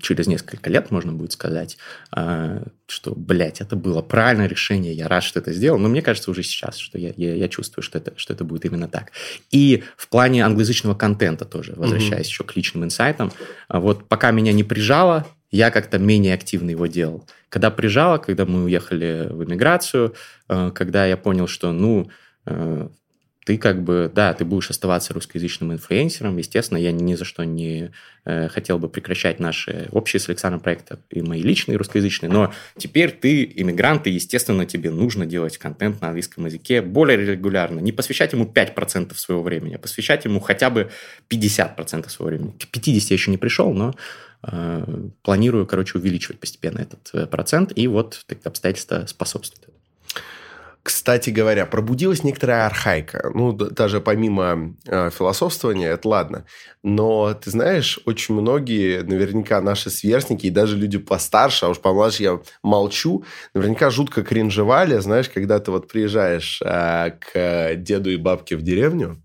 [0.00, 1.76] через несколько лет можно будет сказать,
[2.10, 5.78] а, что, блядь, это было правильное решение, я рад, что это сделал.
[5.78, 8.64] Но мне кажется уже сейчас, что я, я, я чувствую, что это, что это будет
[8.64, 9.12] именно так.
[9.50, 12.30] И в плане англоязычного контента тоже, возвращаясь mm-hmm.
[12.30, 13.32] еще к личным инсайтам,
[13.68, 17.26] а вот пока меня не прижало, я как-то менее активно его делал.
[17.48, 20.14] Когда прижало, когда мы уехали в эмиграцию,
[20.48, 22.10] а, когда я понял, что, ну,
[23.44, 26.38] ты как бы, да, ты будешь оставаться русскоязычным инфлюенсером.
[26.38, 27.90] Естественно, я ни за что не
[28.24, 33.10] э, хотел бы прекращать наши общие с Александром проекты и мои личные русскоязычные, но теперь
[33.10, 37.80] ты иммигрант, и, естественно, тебе нужно делать контент на английском языке более регулярно.
[37.80, 40.90] Не посвящать ему 5% своего времени, а посвящать ему хотя бы
[41.28, 42.52] 50% своего времени.
[42.58, 43.94] К 50 я еще не пришел, но
[44.42, 44.86] э,
[45.22, 49.73] планирую, короче, увеличивать постепенно этот э, процент, и вот так обстоятельства способствуют.
[50.84, 53.30] Кстати говоря, пробудилась некоторая архаика.
[53.32, 56.44] Ну, даже помимо э, философствования, это ладно.
[56.82, 62.22] Но, ты знаешь, очень многие, наверняка наши сверстники и даже люди постарше, а уж помладше
[62.22, 63.24] я молчу,
[63.54, 69.16] наверняка жутко кринжевали, знаешь, когда ты вот приезжаешь э, к деду и бабке в деревню,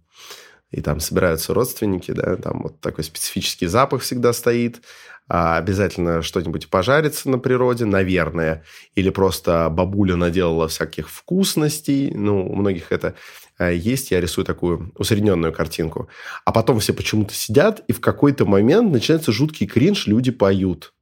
[0.71, 4.81] и там собираются родственники, да, там вот такой специфический запах всегда стоит,
[5.29, 8.63] обязательно что-нибудь пожарится на природе, наверное,
[8.95, 13.13] или просто бабуля наделала всяких вкусностей, ну, у многих это
[13.59, 16.09] э, есть, я рисую такую усредненную картинку.
[16.45, 20.93] А потом все почему-то сидят, и в какой-то момент начинается жуткий кринж, люди поют.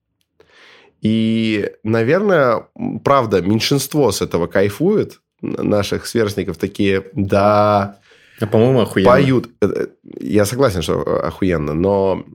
[1.01, 2.67] И, наверное,
[3.05, 7.99] правда, меньшинство с этого кайфует, наших сверстников такие, да,
[8.39, 9.09] а, по-моему, охуенно.
[9.09, 9.49] Поют.
[9.61, 9.87] Э,
[10.19, 12.25] я согласен, что охуенно, но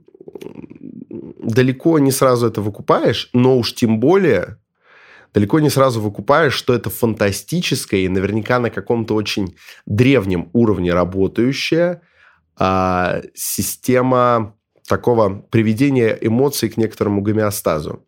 [1.43, 4.57] далеко не сразу это выкупаешь, но уж тем более
[5.33, 12.01] далеко не сразу выкупаешь, что это фантастическая и наверняка на каком-то очень древнем уровне работающая
[12.57, 14.55] а, система
[14.87, 18.05] такого приведения эмоций к некоторому гомеостазу.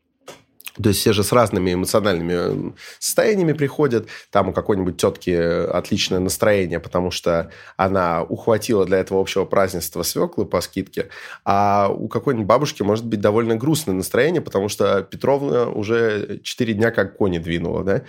[0.81, 4.07] То есть все же с разными эмоциональными состояниями приходят.
[4.29, 10.45] Там у какой-нибудь тетки отличное настроение, потому что она ухватила для этого общего празднества свеклы
[10.45, 11.07] по скидке.
[11.45, 16.91] А у какой-нибудь бабушки может быть довольно грустное настроение, потому что Петровна уже 4 дня
[16.91, 17.83] как кони двинула.
[17.83, 18.03] Да?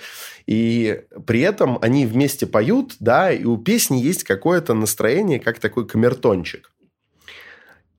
[0.47, 5.87] И при этом они вместе поют, да, и у песни есть какое-то настроение, как такой
[5.87, 6.73] камертончик.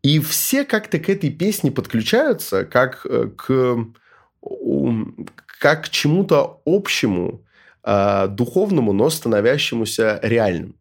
[0.03, 3.77] И все как-то к этой песне подключаются, как э, к
[5.59, 7.43] как к чему-то общему,
[7.83, 10.75] э, духовному, но становящемуся реальным.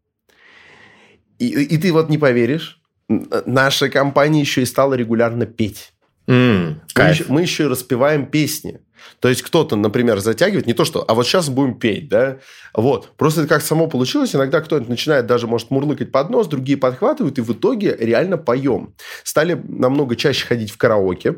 [1.39, 5.93] И, и ты вот не поверишь, наша компания еще и стала регулярно петь.
[6.27, 8.81] Mm, мы, еще, мы еще и распеваем песни.
[9.21, 12.39] То есть кто-то, например, затягивает, не то что, а вот сейчас будем петь, да,
[12.75, 13.13] вот.
[13.17, 17.39] Просто это как само получилось, иногда кто-нибудь начинает даже, может, мурлыкать под нос, другие подхватывают,
[17.39, 18.95] и в итоге реально поем.
[19.23, 21.37] Стали намного чаще ходить в караоке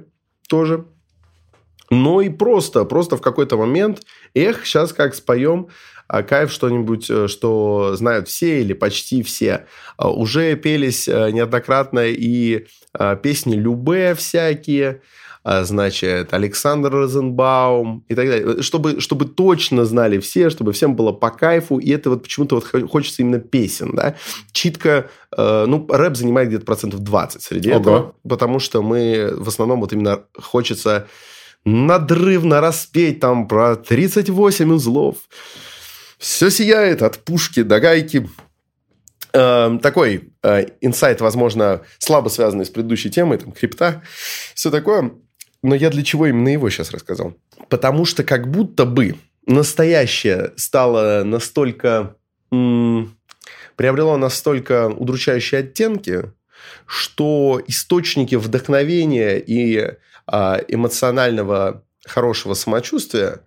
[0.49, 0.87] тоже,
[1.91, 4.03] но и просто, просто в какой-то момент,
[4.35, 5.69] эх, сейчас как споем,
[6.09, 9.67] а кайф что-нибудь, э, что знают все или почти все.
[9.97, 15.03] А, уже пелись э, неоднократно и а, песни Любе всякие,
[15.45, 18.63] значит, Александр Розенбаум и так далее.
[18.63, 22.91] Чтобы, чтобы точно знали все, чтобы всем было по кайфу, и это вот почему-то вот
[22.91, 24.17] хочется именно песен, да.
[24.53, 27.81] Читка, э, ну, рэп занимает где-то процентов 20 среди Ого.
[27.81, 31.07] этого, потому что мы в основном вот именно хочется
[31.65, 35.17] надрывно распеть там про 38 узлов.
[36.19, 38.29] Все сияет от пушки до гайки.
[39.33, 44.03] Э, такой э, инсайт, возможно, слабо связанный с предыдущей темой, там, крипта,
[44.55, 45.13] все такое.
[45.63, 47.35] Но я для чего именно его сейчас рассказал?
[47.69, 52.17] Потому что как будто бы настоящее стало настолько...
[52.51, 53.19] М-
[53.77, 56.33] приобрело настолько удручающие оттенки,
[56.87, 59.95] что источники вдохновения и
[60.69, 63.43] эмоционального хорошего самочувствия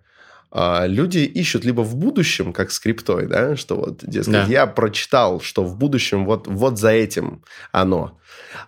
[0.54, 4.44] а, люди ищут либо в будущем, как скриптой, да, что вот, дескать, да.
[4.44, 8.18] я прочитал, что в будущем вот, вот за этим оно,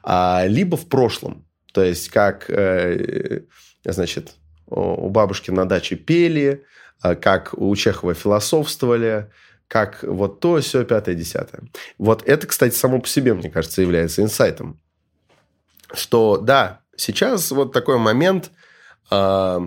[0.03, 3.43] а, либо в прошлом, то есть как, э,
[3.85, 4.37] значит,
[4.67, 6.65] у бабушки на даче пели,
[7.01, 9.31] как у Чехова философствовали,
[9.69, 11.65] как вот то, все, пятое, десятое.
[11.99, 14.81] Вот это, кстати, само по себе, мне кажется, является инсайтом.
[15.93, 18.51] Что, да, Сейчас вот такой момент.
[19.11, 19.61] Э,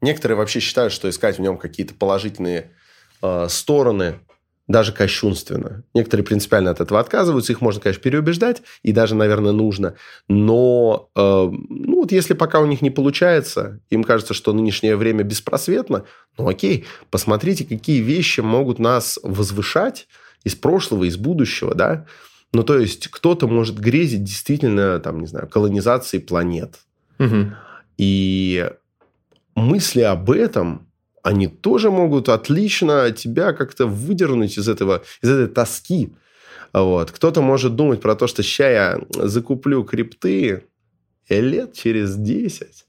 [0.00, 2.70] некоторые вообще считают, что искать в нем какие-то положительные
[3.22, 4.20] э, стороны
[4.66, 5.84] даже кощунственно.
[5.92, 7.52] Некоторые принципиально от этого отказываются.
[7.52, 9.94] Их можно, конечно, переубеждать, и даже, наверное, нужно.
[10.28, 15.22] Но э, ну, вот если пока у них не получается, им кажется, что нынешнее время
[15.22, 16.04] беспросветно,
[16.38, 20.08] ну окей, посмотрите, какие вещи могут нас возвышать
[20.44, 22.06] из прошлого, из будущего, да,
[22.54, 26.78] ну, то есть, кто-то может грезить действительно, там, не знаю, колонизацией планет.
[27.18, 27.52] Угу.
[27.98, 28.70] И
[29.56, 30.86] мысли об этом,
[31.22, 36.14] они тоже могут отлично тебя как-то выдернуть из этого, из этой тоски.
[36.72, 37.10] Вот.
[37.10, 40.64] Кто-то может думать про то, что сейчас я закуплю крипты,
[41.28, 42.84] и лет через 10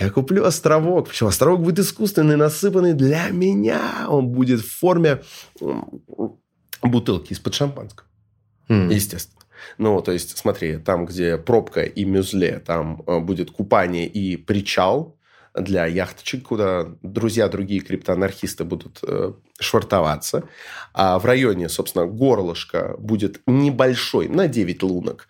[0.00, 1.08] я куплю островок.
[1.08, 4.06] Причем островок будет искусственный, насыпанный для меня.
[4.08, 5.22] Он будет в форме
[6.82, 8.07] бутылки из-под шампанского.
[8.68, 8.92] Mm.
[8.92, 9.38] Естественно.
[9.76, 15.16] Ну, то есть, смотри, там, где пробка и мюзле, там э, будет купание и причал
[15.54, 20.44] для яхточек, куда друзья, другие криптоанархисты будут э, швартоваться.
[20.94, 25.28] А в районе, собственно, горлышка будет небольшой, на 9 лунок,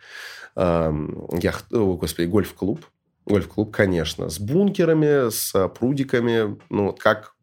[0.57, 0.93] э,
[1.41, 2.85] яхт, о, господи, гольф-клуб.
[3.27, 7.35] Гольф-клуб, конечно, с бункерами, с прудиками, ну, как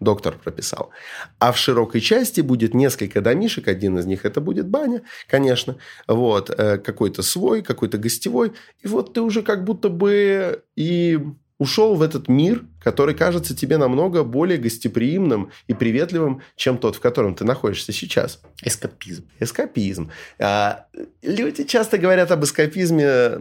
[0.00, 0.90] доктор прописал.
[1.38, 3.68] А в широкой части будет несколько домишек.
[3.68, 5.76] Один из них это будет баня, конечно.
[6.08, 8.52] Вот, э, какой-то свой, какой-то гостевой.
[8.82, 11.18] И вот ты уже как будто бы и
[11.58, 17.00] ушел в этот мир, который кажется тебе намного более гостеприимным и приветливым, чем тот, в
[17.00, 18.40] котором ты находишься сейчас.
[18.62, 19.28] Эскапизм.
[19.40, 20.10] Эскапизм.
[20.38, 20.86] А,
[21.22, 23.40] люди часто говорят об эскапизме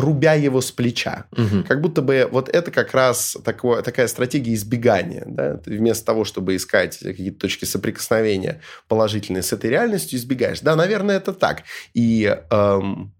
[0.00, 1.26] рубя его с плеча.
[1.32, 1.64] Угу.
[1.68, 5.24] Как будто бы вот это как раз такое, такая стратегия избегания.
[5.26, 5.56] Да?
[5.56, 10.60] Ты вместо того, чтобы искать какие-то точки соприкосновения положительные с этой реальностью, избегаешь.
[10.60, 11.62] Да, наверное, это так.
[11.94, 13.14] И эм,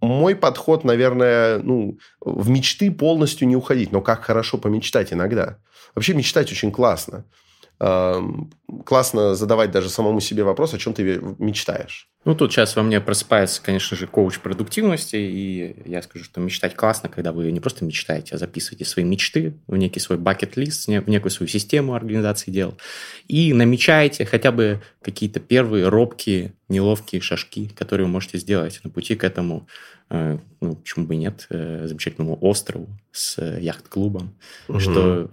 [0.00, 3.92] мой подход, наверное, ну, в мечты полностью не уходить.
[3.92, 5.58] Но как хорошо помечтать иногда.
[5.94, 7.24] Вообще мечтать очень классно.
[7.84, 8.52] Эм,
[8.86, 12.08] классно задавать даже самому себе вопрос, о чем ты мечтаешь.
[12.24, 16.76] Ну, тут сейчас во мне просыпается, конечно же, коуч продуктивности, и я скажу, что мечтать
[16.76, 21.08] классно, когда вы не просто мечтаете, а записываете свои мечты в некий свой бакет-лист, в
[21.08, 22.78] некую свою систему организации дел,
[23.26, 29.16] и намечаете хотя бы какие-то первые робкие, неловкие шажки, которые вы можете сделать на пути
[29.16, 29.66] к этому
[30.12, 34.34] Э, ну, почему бы и нет, э, замечательному острову с яхт-клубом,
[34.68, 34.80] угу.
[34.80, 35.30] что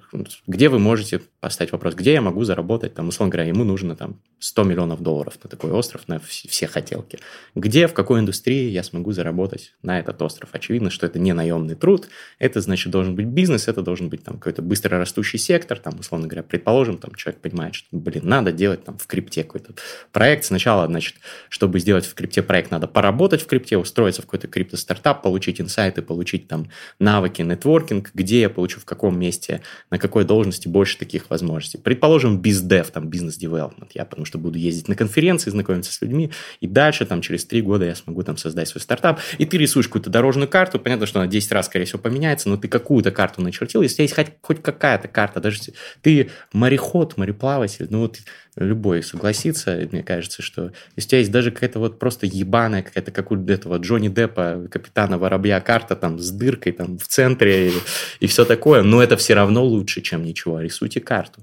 [0.47, 4.19] где вы можете поставить вопрос, где я могу заработать, там, условно говоря, ему нужно там
[4.39, 7.19] 100 миллионов долларов на такой остров, на все хотелки.
[7.55, 10.49] Где, в какой индустрии я смогу заработать на этот остров?
[10.51, 12.09] Очевидно, что это не наемный труд,
[12.39, 16.27] это, значит, должен быть бизнес, это должен быть там какой-то быстро растущий сектор, там, условно
[16.27, 19.73] говоря, предположим, там человек понимает, что, блин, надо делать там в крипте какой-то
[20.11, 20.43] проект.
[20.43, 21.15] Сначала, значит,
[21.47, 24.73] чтобы сделать в крипте проект, надо поработать в крипте, устроиться в какой-то крип
[25.21, 30.67] получить инсайты, получить там навыки, нетворкинг, где я получу, в каком месте, на какой должности
[30.67, 31.77] больше таких возможностей.
[31.77, 36.67] Предположим, бездев, там, бизнес-девелопмент, я потому что буду ездить на конференции, знакомиться с людьми, и
[36.67, 40.09] дальше, там, через три года я смогу там создать свой стартап, и ты рисуешь какую-то
[40.09, 43.81] дорожную карту, понятно, что она 10 раз, скорее всего, поменяется, но ты какую-то карту начертил,
[43.81, 45.59] если есть хоть, хоть какая-то карта, даже
[46.01, 48.19] ты мореход, мореплаватель, ну вот
[48.55, 53.11] любой согласится, мне кажется, что если у тебя есть даже какая-то вот просто ебаная какая-то,
[53.11, 54.67] как у этого Джонни Деппа,
[55.09, 57.73] капитана Воробья карта там с дыркой там в центре и,
[58.19, 60.61] и все такое, но это все равно лучше, чем ничего.
[60.61, 61.41] Рисуйте карту.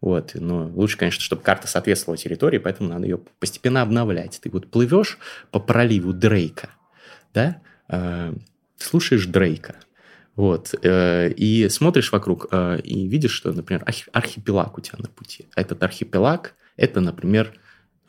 [0.00, 0.32] Вот.
[0.34, 4.40] Но лучше, конечно, чтобы карта соответствовала территории, поэтому надо ее постепенно обновлять.
[4.42, 5.18] Ты вот плывешь
[5.50, 6.68] по проливу Дрейка,
[7.32, 7.56] да,
[7.88, 8.34] э,
[8.76, 9.76] слушаешь Дрейка,
[10.36, 10.74] вот.
[10.82, 15.46] Э, и смотришь вокруг э, и видишь, что, например, архипелаг у тебя на пути.
[15.56, 17.52] Этот архипелаг– это, например,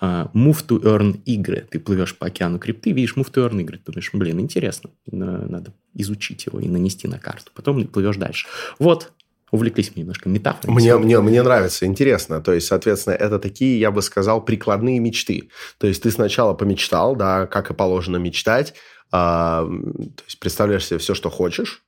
[0.02, 1.68] move to earn игры.
[1.70, 3.78] Ты плывешь по океану крипты, видишь move to earn игры.
[3.78, 7.52] Ты думаешь, блин, интересно, надо изучить его и нанести на карту.
[7.54, 8.48] Потом плывешь дальше.
[8.80, 9.14] Вот,
[9.52, 10.76] увлеклись мы немножко метафорами.
[10.76, 12.42] Мне, мне, мне нравится, интересно.
[12.42, 15.50] То есть, соответственно, это такие, я бы сказал, прикладные мечты.
[15.78, 18.74] То есть, ты сначала помечтал, да, как и положено мечтать.
[19.12, 21.84] А, то есть, представляешь себе все, что хочешь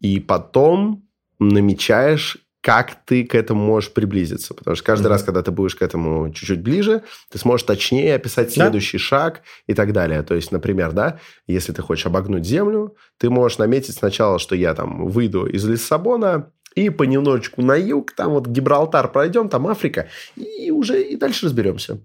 [0.00, 2.38] и потом намечаешь,
[2.68, 4.52] как ты к этому можешь приблизиться.
[4.52, 5.08] Потому что каждый mm-hmm.
[5.08, 9.04] раз, когда ты будешь к этому чуть-чуть ближе, ты сможешь точнее описать следующий да?
[9.04, 10.22] шаг и так далее.
[10.22, 14.74] То есть, например, да, если ты хочешь обогнуть Землю, ты можешь наметить сначала, что я
[14.74, 20.70] там выйду из Лиссабона, и понемножечку на юг, там вот Гибралтар пройдем, там Африка, и
[20.70, 22.02] уже и дальше разберемся.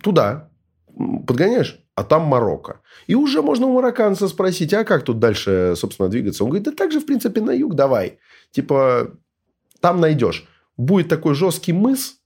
[0.00, 0.50] Туда.
[1.26, 1.80] Подгоняешь?
[1.96, 2.80] а там Марокко.
[3.08, 6.44] И уже можно у марокканца спросить, а как тут дальше, собственно, двигаться?
[6.44, 8.20] Он говорит, да так же, в принципе, на юг давай.
[8.52, 9.10] Типа,
[9.80, 10.46] там найдешь.
[10.76, 12.18] Будет такой жесткий мыс,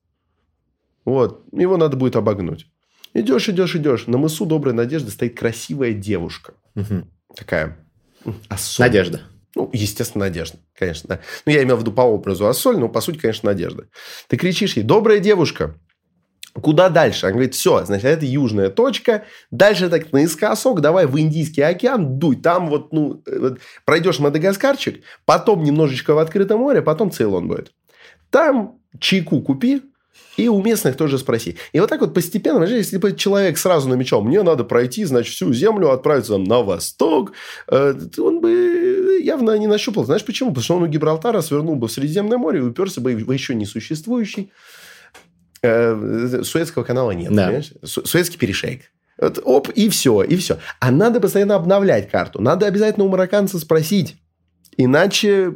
[1.04, 2.66] вот, его надо будет обогнуть.
[3.14, 4.06] Идешь, идешь, идешь.
[4.06, 6.54] На мысу Доброй Надежды стоит красивая девушка.
[6.74, 7.08] Угу.
[7.36, 7.78] Такая
[8.48, 8.88] особая.
[8.88, 9.22] Надежда.
[9.54, 11.20] Ну, естественно, Надежда, конечно, да.
[11.44, 13.88] Ну, я имел в виду по образу Ассоль, но по сути, конечно, Надежда.
[14.28, 15.74] Ты кричишь ей, добрая девушка,
[16.60, 17.26] Куда дальше?
[17.26, 19.24] Он говорит, все, значит, это южная точка.
[19.50, 22.36] Дальше так наискосок, давай в Индийский океан дуй.
[22.36, 27.72] Там вот, ну, э, вот, пройдешь Мадагаскарчик, потом немножечко в открытом море, потом Цейлон будет.
[28.30, 29.82] Там чайку купи,
[30.36, 31.56] и у местных тоже спроси.
[31.72, 35.52] И вот так вот постепенно, если бы человек сразу намечал, мне надо пройти, значит, всю
[35.54, 37.32] землю, отправиться на восток,
[37.68, 40.04] э, он бы явно не нащупал.
[40.04, 40.50] Знаешь почему?
[40.50, 43.54] Потому что он у Гибралтара свернул бы в Средиземное море и уперся бы в еще
[43.54, 44.52] не существующий
[45.62, 47.46] Суэцкого канала нет, да.
[47.46, 47.72] понимаешь?
[47.84, 48.90] Суэцкий перешейк.
[49.18, 50.58] Вот, оп, и все, и все.
[50.80, 52.42] А надо постоянно обновлять карту.
[52.42, 54.16] Надо обязательно у марокканца спросить.
[54.76, 55.54] Иначе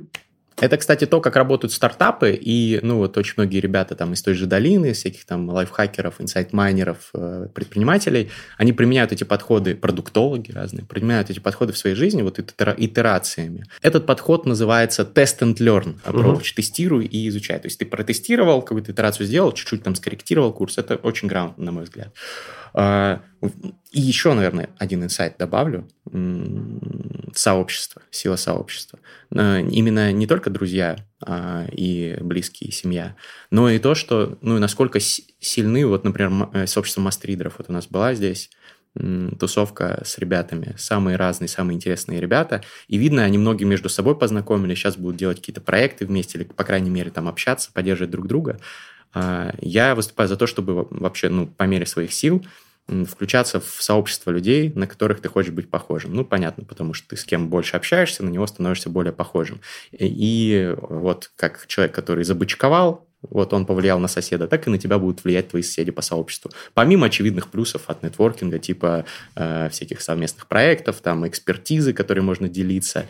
[0.58, 4.34] это, кстати, то, как работают стартапы, и, ну, вот очень многие ребята там из той
[4.34, 11.30] же долины, всяких там лайфхакеров, инсайт-майнеров, э, предпринимателей, они применяют эти подходы, продуктологи разные, применяют
[11.30, 13.64] эти подходы в своей жизни вот итерациями.
[13.82, 16.54] Этот подход называется test and learn approach, uh-huh.
[16.54, 17.58] тестируй и изучай.
[17.58, 21.72] То есть ты протестировал, какую-то итерацию сделал, чуть-чуть там скорректировал курс, это очень грамотно, на
[21.72, 22.14] мой взгляд.
[22.76, 23.22] А,
[23.90, 25.88] и еще, наверное, один инсайт добавлю.
[27.34, 28.98] Сообщество, сила сообщества.
[29.30, 33.16] Именно не только друзья а, и близкие, семья,
[33.50, 37.54] но и то, что, ну, насколько сильны, вот, например, э, сообщество мастридеров.
[37.58, 38.50] Вот у нас была здесь
[39.38, 44.78] тусовка с ребятами, самые разные, самые интересные ребята, и видно, они многие между собой познакомились,
[44.78, 48.58] сейчас будут делать какие-то проекты вместе, или, по крайней мере, там общаться, поддерживать друг друга.
[49.12, 52.44] А, я выступаю за то, чтобы вообще, ну, по мере своих сил
[52.88, 56.14] включаться в сообщество людей, на которых ты хочешь быть похожим.
[56.14, 59.60] Ну, понятно, потому что ты с кем больше общаешься, на него становишься более похожим.
[59.92, 64.98] И вот как человек, который забычковал, вот он повлиял на соседа, так и на тебя
[64.98, 66.50] будут влиять твои соседи по сообществу.
[66.74, 73.06] Помимо очевидных плюсов от нетворкинга, типа э, всяких совместных проектов, там экспертизы, которые можно делиться.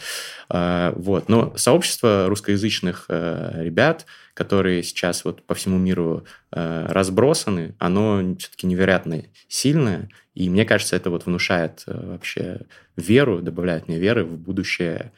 [0.48, 1.28] Э, вот.
[1.28, 8.66] Но сообщество русскоязычных э, ребят, которые сейчас вот по всему миру э, разбросаны, оно все-таки
[8.66, 12.60] невероятно сильное, И мне кажется, это вот внушает э, вообще
[12.96, 15.12] веру, добавляет мне веры в будущее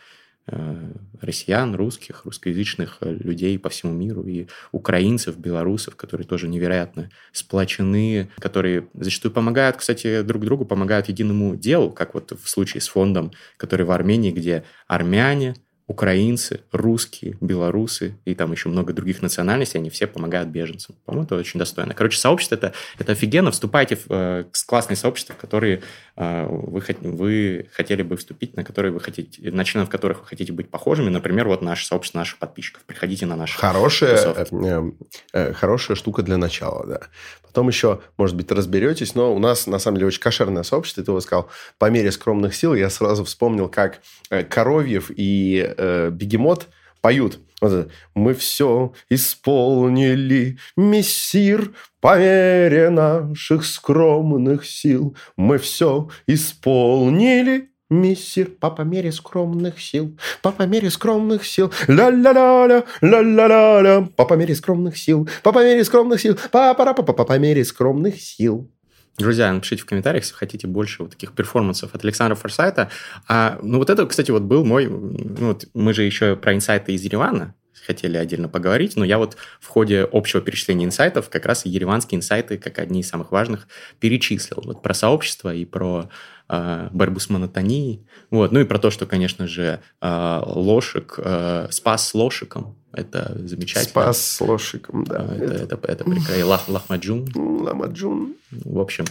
[1.20, 8.31] россиян, русских, русскоязычных э, людей по всему миру и украинцев, белорусов, которые тоже невероятно сплочены,
[8.39, 13.33] которые зачастую помогают, кстати, друг другу, помогают единому делу, как вот в случае с фондом,
[13.57, 15.55] который в Армении, где армяне,
[15.89, 20.94] украинцы, русские, белорусы и там еще много других национальностей, они все помогают беженцам.
[21.06, 21.94] По-моему, это очень достойно.
[21.94, 23.51] Короче, сообщество это, это офигенно.
[23.51, 25.82] Вступайте в э, классные сообщества, в которые
[26.16, 30.52] э, вы, вы хотели бы вступить, на которые вы хотите, на членов которых вы хотите
[30.52, 31.09] быть похожими.
[31.09, 32.82] Например, вот наше сообщество наших подписчиков.
[32.85, 34.90] Приходите на наше хорошая, э,
[35.32, 37.01] э, хорошая штука для начала, да.
[37.49, 41.03] Потом еще, может быть, разберетесь, но у нас, на самом деле, очень кошерное сообщество.
[41.03, 41.49] Ты его сказал,
[41.79, 42.75] по мере скромных сил.
[42.75, 44.01] Я сразу вспомнил, как
[44.31, 46.69] э, Коровьев и э, Бегемот
[47.01, 47.41] поют.
[47.61, 55.16] Вот Мы все исполнили, мессир, по мере наших скромных сил.
[55.37, 64.35] Мы все исполнили, Мессир, по мере скромных сил, по мере скромных сил, ля-ля-ля-ля, ля-ля-ля-ля, по
[64.35, 68.70] мере скромных сил, по мере скромных сил, па пара па па по мере скромных сил.
[69.16, 72.89] Друзья, напишите в комментариях, если хотите больше вот таких перформансов от Александра Форсайта.
[73.27, 74.86] А, ну, вот это, кстати, вот был мой...
[74.86, 77.55] Ну, вот мы же еще про инсайты из Еревана
[77.89, 82.19] хотели отдельно поговорить, но я вот в ходе общего перечисления инсайтов как раз и ереванские
[82.19, 83.66] инсайты, как одни из самых важных,
[83.98, 84.62] перечислил.
[84.62, 86.10] Вот про сообщество и про
[86.51, 88.06] э, борьбу с монотонией.
[88.31, 88.52] Вот.
[88.52, 92.77] Ну и про то, что, конечно же, э, лошик, э, спас с лошиком.
[92.93, 93.89] Это замечательно.
[93.89, 95.27] Спас с лошиком, да.
[95.35, 96.47] Это, это, это, это прекрасно.
[96.47, 97.28] Лах, лахмаджун.
[97.35, 98.35] Ламаджун.
[98.51, 99.06] В общем,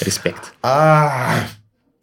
[0.00, 0.54] респект.
[0.62, 1.46] А,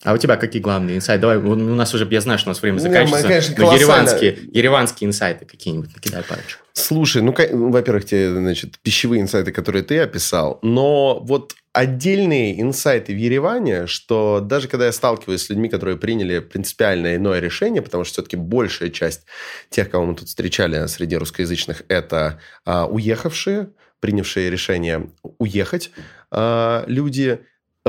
[0.03, 1.21] а у тебя какие главные инсайты?
[1.21, 3.27] Давай, у нас уже, я знаю, что у нас время заканчивается.
[3.27, 6.61] мы, конечно, но ереванские, ереванские инсайты какие-нибудь накидай парочку.
[6.73, 13.13] Слушай, ну, ну, во-первых, те, значит, пищевые инсайты, которые ты описал, но вот отдельные инсайты
[13.13, 18.03] в Ереване, что даже когда я сталкиваюсь с людьми, которые приняли принципиально иное решение, потому
[18.03, 19.25] что все-таки большая часть
[19.69, 23.69] тех, кого мы тут встречали среди русскоязычных, это а, уехавшие,
[23.99, 25.91] принявшие решение уехать
[26.31, 27.41] а, люди,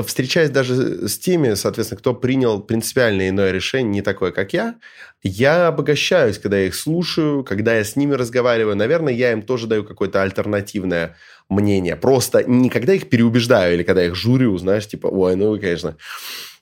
[0.03, 4.75] встречаясь даже с теми, соответственно, кто принял принципиально иное решение, не такое, как я,
[5.23, 8.75] я обогащаюсь, когда я их слушаю, когда я с ними разговариваю.
[8.75, 11.15] Наверное, я им тоже даю какое-то альтернативное
[11.49, 11.95] мнение.
[11.95, 15.97] Просто не когда их переубеждаю или когда их журю, знаешь, типа, ой, ну вы, конечно,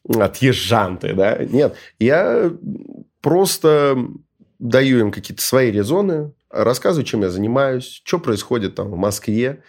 [0.08, 1.38] отъезжанты, да?
[1.38, 2.52] Нет, я
[3.22, 3.98] просто
[4.60, 9.62] даю им какие-то свои резоны, рассказываю, чем я занимаюсь, что происходит там в Москве.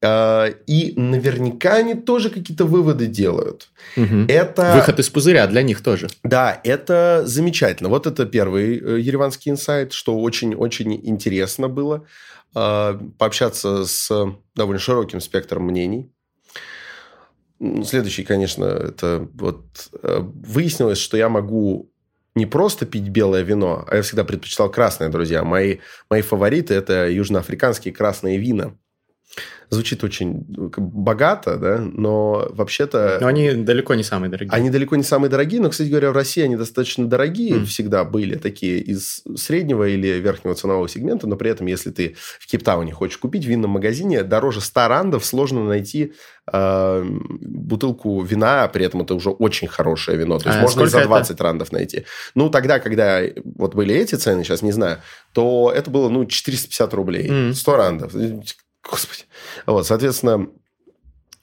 [0.00, 3.70] А, И наверняка они тоже какие-то выводы делают.
[3.96, 4.26] Мгм.
[4.28, 4.74] Это...
[4.76, 6.08] Выход из пузыря для них тоже.
[6.22, 7.88] Да, это замечательно.
[7.88, 12.06] Вот это первый э, ереванский инсайт, что очень-очень интересно было
[12.54, 14.10] э, пообщаться с
[14.54, 16.12] довольно широким спектром мнений.
[17.84, 21.90] Следующий, конечно, это вот э, выяснилось, что я могу
[22.36, 25.42] не просто пить белое вино, а я всегда предпочитал красное, друзья.
[25.42, 28.76] Мои, мои фавориты– это южноафриканские красные вина.
[29.70, 33.18] Звучит очень ну, богато, да, но вообще-то...
[33.20, 34.50] Но они далеко не самые дорогие.
[34.50, 37.66] Они далеко не самые дорогие, но, кстати говоря, в России они достаточно дорогие Мгм.
[37.66, 42.46] всегда были, такие из среднего или верхнего ценового сегмента, но при этом, если ты в
[42.46, 46.14] Кейптауне хочешь купить в винном магазине, дороже 100 рандов сложно найти
[46.50, 50.80] э, бутылку вина, а при этом это уже очень хорошее вино, то есть А можно
[50.80, 51.08] и за сколько это?
[51.08, 52.06] 20 рандов найти.
[52.34, 54.98] Ну, тогда, когда вот были эти цены, сейчас не знаю,
[55.34, 57.52] то это было, ну, 450 рублей, Мгм.
[57.52, 58.12] 100 рандов.
[58.88, 59.24] Господи.
[59.66, 60.48] Вот, соответственно,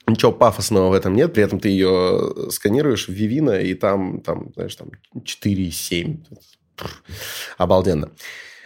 [0.08, 4.52] Ничего пафосного в этом нет, при этом ты ее сканируешь в Вивина, и там, там
[4.54, 6.18] знаешь, там 4,7.
[6.76, 6.92] Пр,
[7.58, 8.12] Обалденно.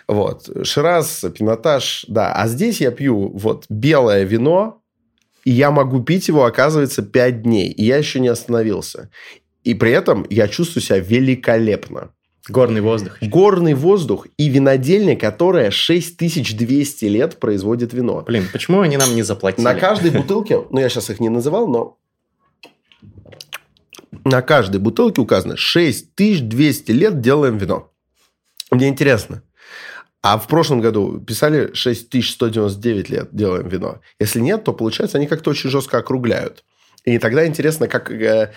[0.07, 0.49] Вот.
[0.63, 2.33] Шираз, пинотаж, да.
[2.33, 4.81] А здесь я пью вот белое вино,
[5.45, 7.71] и я могу пить его, оказывается, 5 дней.
[7.71, 9.09] И я еще не остановился.
[9.63, 12.11] И при этом я чувствую себя великолепно.
[12.47, 13.17] Горный воздух.
[13.21, 18.23] Горный воздух и винодельня, которая 6200 лет производит вино.
[18.25, 19.63] Блин, почему они нам не заплатили?
[19.63, 21.97] На каждой бутылке, ну, я сейчас их не называл, но
[24.25, 27.91] на каждой бутылке указано 6200 лет делаем вино.
[28.71, 29.43] Мне интересно,
[30.21, 34.01] а в прошлом году писали 6199 лет делаем вино.
[34.19, 36.63] Если нет, то получается они как-то очень жестко округляют.
[37.05, 38.53] И тогда интересно, как, э,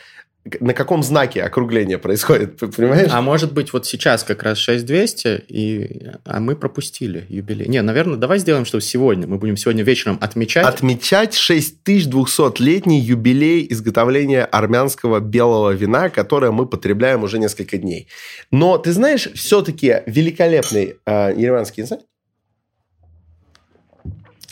[0.58, 3.10] на каком знаке округление происходит, понимаешь?
[3.12, 6.10] А может быть, вот сейчас как раз 6200, и...
[6.24, 7.68] а мы пропустили юбилей.
[7.68, 9.28] Не, наверное, давай сделаем, что сегодня.
[9.28, 10.66] Мы будем сегодня вечером отмечать.
[10.66, 18.08] Отмечать 6200-летний юбилей изготовления армянского белого вина, которое мы потребляем уже несколько дней.
[18.50, 22.02] Но ты знаешь, все-таки великолепный э, ереванский инсайт.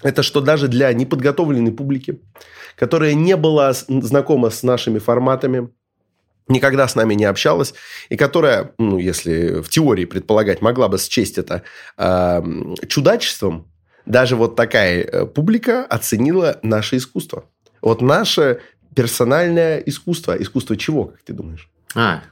[0.05, 2.21] это что даже для неподготовленной публики,
[2.77, 5.69] которая не была знакома с нашими форматами,
[6.51, 7.75] никогда с нами не общалась,
[8.09, 11.63] и которая, ну, если в теории предполагать, могла бы счесть это
[11.97, 12.43] э,
[12.89, 13.71] чудачеством,
[14.07, 17.45] даже вот такая э, публика оценила наше искусство.
[17.81, 18.61] Вот наше
[18.95, 20.37] персональное искусство.
[20.41, 21.71] Искусство чего, как ты думаешь?
[21.95, 22.23] А,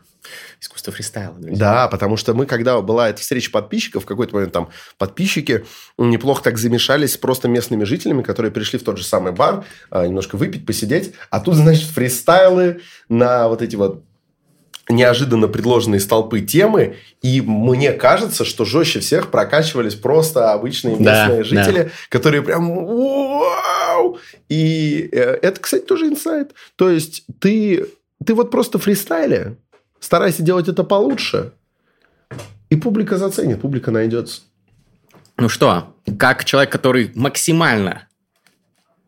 [0.61, 1.35] искусство фристайла.
[1.35, 1.57] Друзья.
[1.57, 5.65] Да, потому что мы, когда была эта встреча подписчиков, в какой-то момент там подписчики
[5.97, 10.07] неплохо так замешались с просто местными жителями, которые пришли в тот же самый бар, а,
[10.07, 14.05] немножко выпить, посидеть, а тут, значит, фристайлы на вот эти вот
[14.89, 21.45] неожиданно предложенные столпы темы, и мне кажется, что жестче всех прокачивались просто обычные местные да,
[21.45, 21.91] жители, да.
[22.09, 24.19] которые прям вау!
[24.49, 26.53] И э, это, кстати, тоже инсайт.
[26.77, 27.87] То есть ты,
[28.25, 29.57] ты вот просто фристайле,
[30.01, 31.53] старайся делать это получше,
[32.71, 34.43] и публика заценит, публика найдется.
[35.37, 38.09] Ну что, как человек, который максимально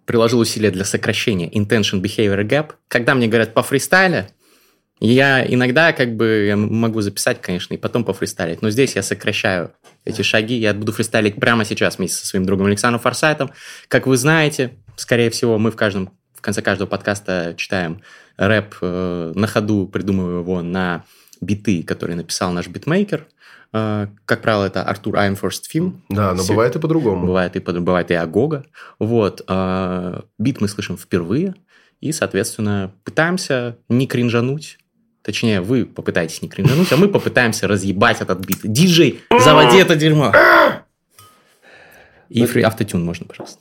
[0.05, 4.31] приложил усилия для сокращения intention behavior gap, когда мне говорят по фристайле,
[5.01, 8.61] я иногда как бы могу записать, конечно, и потом пофристайлить.
[8.63, 9.73] Но здесь я сокращаю
[10.05, 10.57] эти шаги.
[10.57, 13.51] Я буду фристайлить прямо сейчас вместе со своим другом Александром Форсайтом.
[13.89, 18.01] Как вы знаете, скорее всего, мы в каждом в конце каждого подкаста читаем
[18.39, 21.05] рэп э, на ходу, придумывая его на
[21.43, 23.27] биты, которые написал наш битмейкер.
[23.75, 26.03] Э, как правило, это Артур Айнфорст фильм.
[26.09, 27.27] Да, но Все, бывает и по-другому.
[27.27, 28.65] Бывает и, бывает и Агога.
[28.99, 29.43] Вот.
[29.49, 31.55] Э, бит мы слышим впервые.
[32.01, 34.79] И, соответственно, пытаемся не кринжануть,
[35.23, 38.59] Точнее, вы попытаетесь не кринжануть, а мы попытаемся разъебать этот бит.
[38.63, 40.33] Диджей, заводи это дерьмо.
[42.31, 43.61] И free autotune можно, пожалуйста.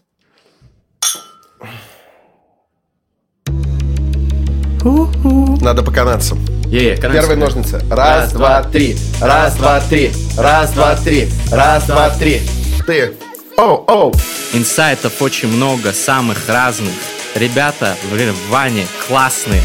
[5.61, 6.35] Надо поканаться.
[6.67, 7.81] Е -е, Первые ножницы.
[7.89, 8.95] Раз, два, три.
[9.19, 10.11] Раз, два, три.
[10.37, 11.27] Раз, два, три.
[11.51, 12.41] Раз, два, три.
[12.85, 13.13] Ты.
[13.57, 14.13] Оу, оу.
[14.53, 16.93] Инсайтов очень много, самых разных.
[17.35, 19.61] Ребята в Ване классные.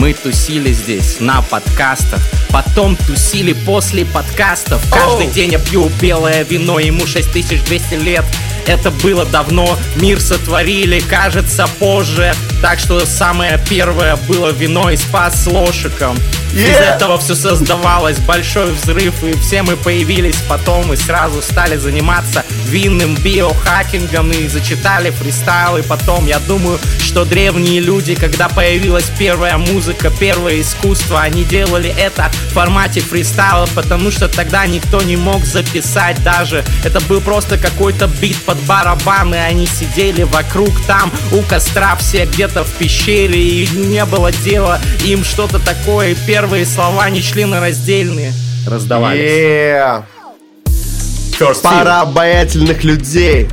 [0.00, 4.82] Мы тусили здесь на подкастах, потом тусили после подкастов.
[4.90, 8.24] Каждый день я пью белое вино, ему 6200 лет.
[8.70, 12.32] Это было давно, мир сотворили, кажется, позже.
[12.62, 16.16] Так что самое первое было вино из пас с лошиком.
[16.52, 16.70] Yeah.
[16.70, 22.44] Из этого все создавалось, большой взрыв, и все мы появились потом и сразу стали заниматься
[22.66, 25.82] винным биохакингом и зачитали фристайлы.
[25.82, 32.30] Потом я думаю, что древние люди, когда появилась первая музыка, первое искусство, они делали это
[32.50, 36.64] в формате фристайла, потому что тогда никто не мог записать даже.
[36.84, 42.64] Это был просто какой-то бит под барабаны, они сидели вокруг там у костра все где-то
[42.64, 46.14] в пещере, и не было дела им что-то такое.
[46.26, 48.32] Первые слова не членораздельные
[48.66, 49.20] раздавались.
[49.20, 50.04] Yeah.
[51.38, 53.48] First Пара обаятельных людей.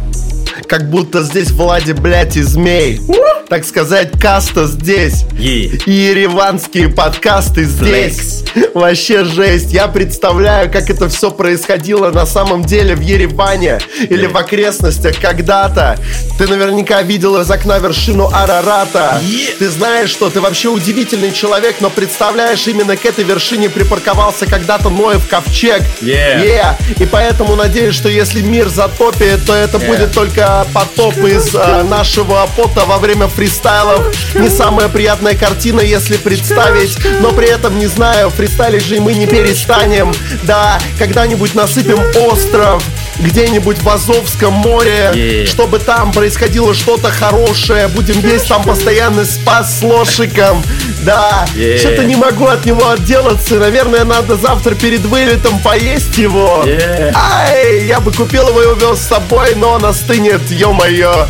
[0.68, 3.02] Как будто здесь Влади, блядь, и змей.
[3.50, 5.24] Так сказать, каста здесь.
[5.40, 8.44] И ереванские подкасты здесь.
[8.54, 8.72] Flex.
[8.74, 9.72] Вообще жесть.
[9.72, 14.32] Я представляю, как это все происходило на самом деле в Ереване или yeah.
[14.32, 15.98] в окрестностях когда-то.
[16.38, 19.22] Ты наверняка видел из окна вершину Арарата.
[19.24, 19.58] Yeah.
[19.60, 24.90] Ты знаешь, что ты вообще удивительный человек, но представляешь, именно к этой вершине припарковался когда-то
[24.90, 25.84] Ноев ковчег.
[26.02, 26.44] Yeah.
[26.44, 26.76] Yeah.
[27.02, 29.88] И поэтому надеюсь, что если мир затопит, то это yeah.
[29.88, 34.06] будет только потоп из э, нашего пота во время фристайлов.
[34.36, 39.28] Не самая приятная картина, если представить, но при этом не знаю, фристайлить же мы не
[39.28, 40.14] перестанем.
[40.44, 42.00] Да, когда-нибудь насыпем
[42.30, 42.84] остров,
[43.20, 45.46] где-нибудь в Азовском море, yeah.
[45.46, 47.88] чтобы там происходило что-то хорошее.
[47.88, 50.64] Будем весь там постоянно спас с лошиком.
[51.04, 51.78] Да, yeah.
[51.78, 53.56] что-то не могу от него отделаться.
[53.56, 56.64] Наверное, надо завтра перед вылетом поесть его.
[56.66, 57.14] Yeah.
[57.16, 61.28] Ай, я бы купил его и увез с собой, но он остынет, ё-моё.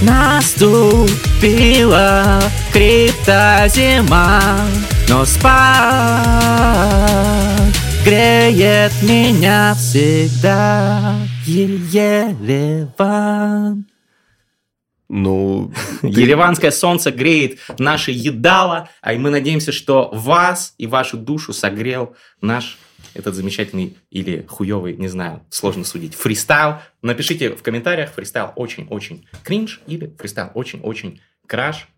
[0.00, 1.10] Наступила
[2.72, 4.40] криптозима,
[5.08, 5.48] но спать
[8.08, 11.14] греет меня всегда
[11.44, 12.24] Ереван.
[15.10, 15.70] Ну,
[16.02, 22.78] Ереванское солнце греет наше едало, а мы надеемся, что вас и вашу душу согрел наш
[23.12, 26.76] этот замечательный или хуевый, не знаю, сложно судить, фристайл.
[27.02, 31.88] Напишите в комментариях, фристайл очень-очень кринж или фристайл очень-очень краш.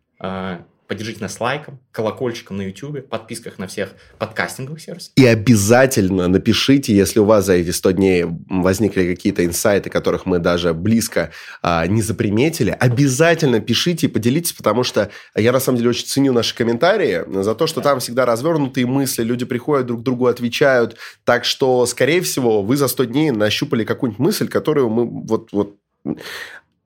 [0.90, 5.12] Поддержите нас лайком, колокольчиком на YouTube, подписках на всех подкастинговых сервисах.
[5.14, 10.40] И обязательно напишите, если у вас за эти 100 дней возникли какие-то инсайты, которых мы
[10.40, 11.30] даже близко
[11.62, 16.32] а, не заприметили, обязательно пишите и поделитесь, потому что я на самом деле очень ценю
[16.32, 20.96] наши комментарии за то, что там всегда развернутые мысли, люди приходят друг другу, отвечают.
[21.22, 25.76] Так что, скорее всего, вы за 100 дней нащупали какую-нибудь мысль, которую мы вот, вот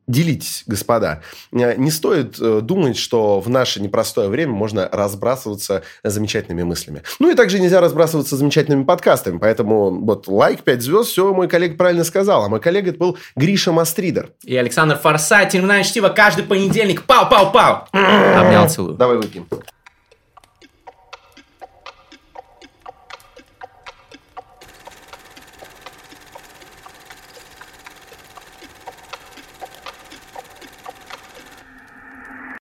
[0.07, 1.23] делитесь, господа.
[1.53, 7.03] Э, не стоит э, думать, что в наше непростое время можно разбрасываться замечательными мыслями.
[7.19, 9.39] Ну и также нельзя разбрасываться замечательными подкастами.
[9.39, 12.45] Поэтому вот лайк, 5 звезд, все мой коллега правильно сказал.
[12.45, 14.31] А мой коллега это был Гриша Мастридер.
[14.45, 17.05] И Александр Форсайт, терминальное чтиво каждый понедельник.
[17.07, 17.87] Пау-пау-пау!
[17.93, 18.95] Обнял, целую.
[18.95, 19.47] Давай выпьем.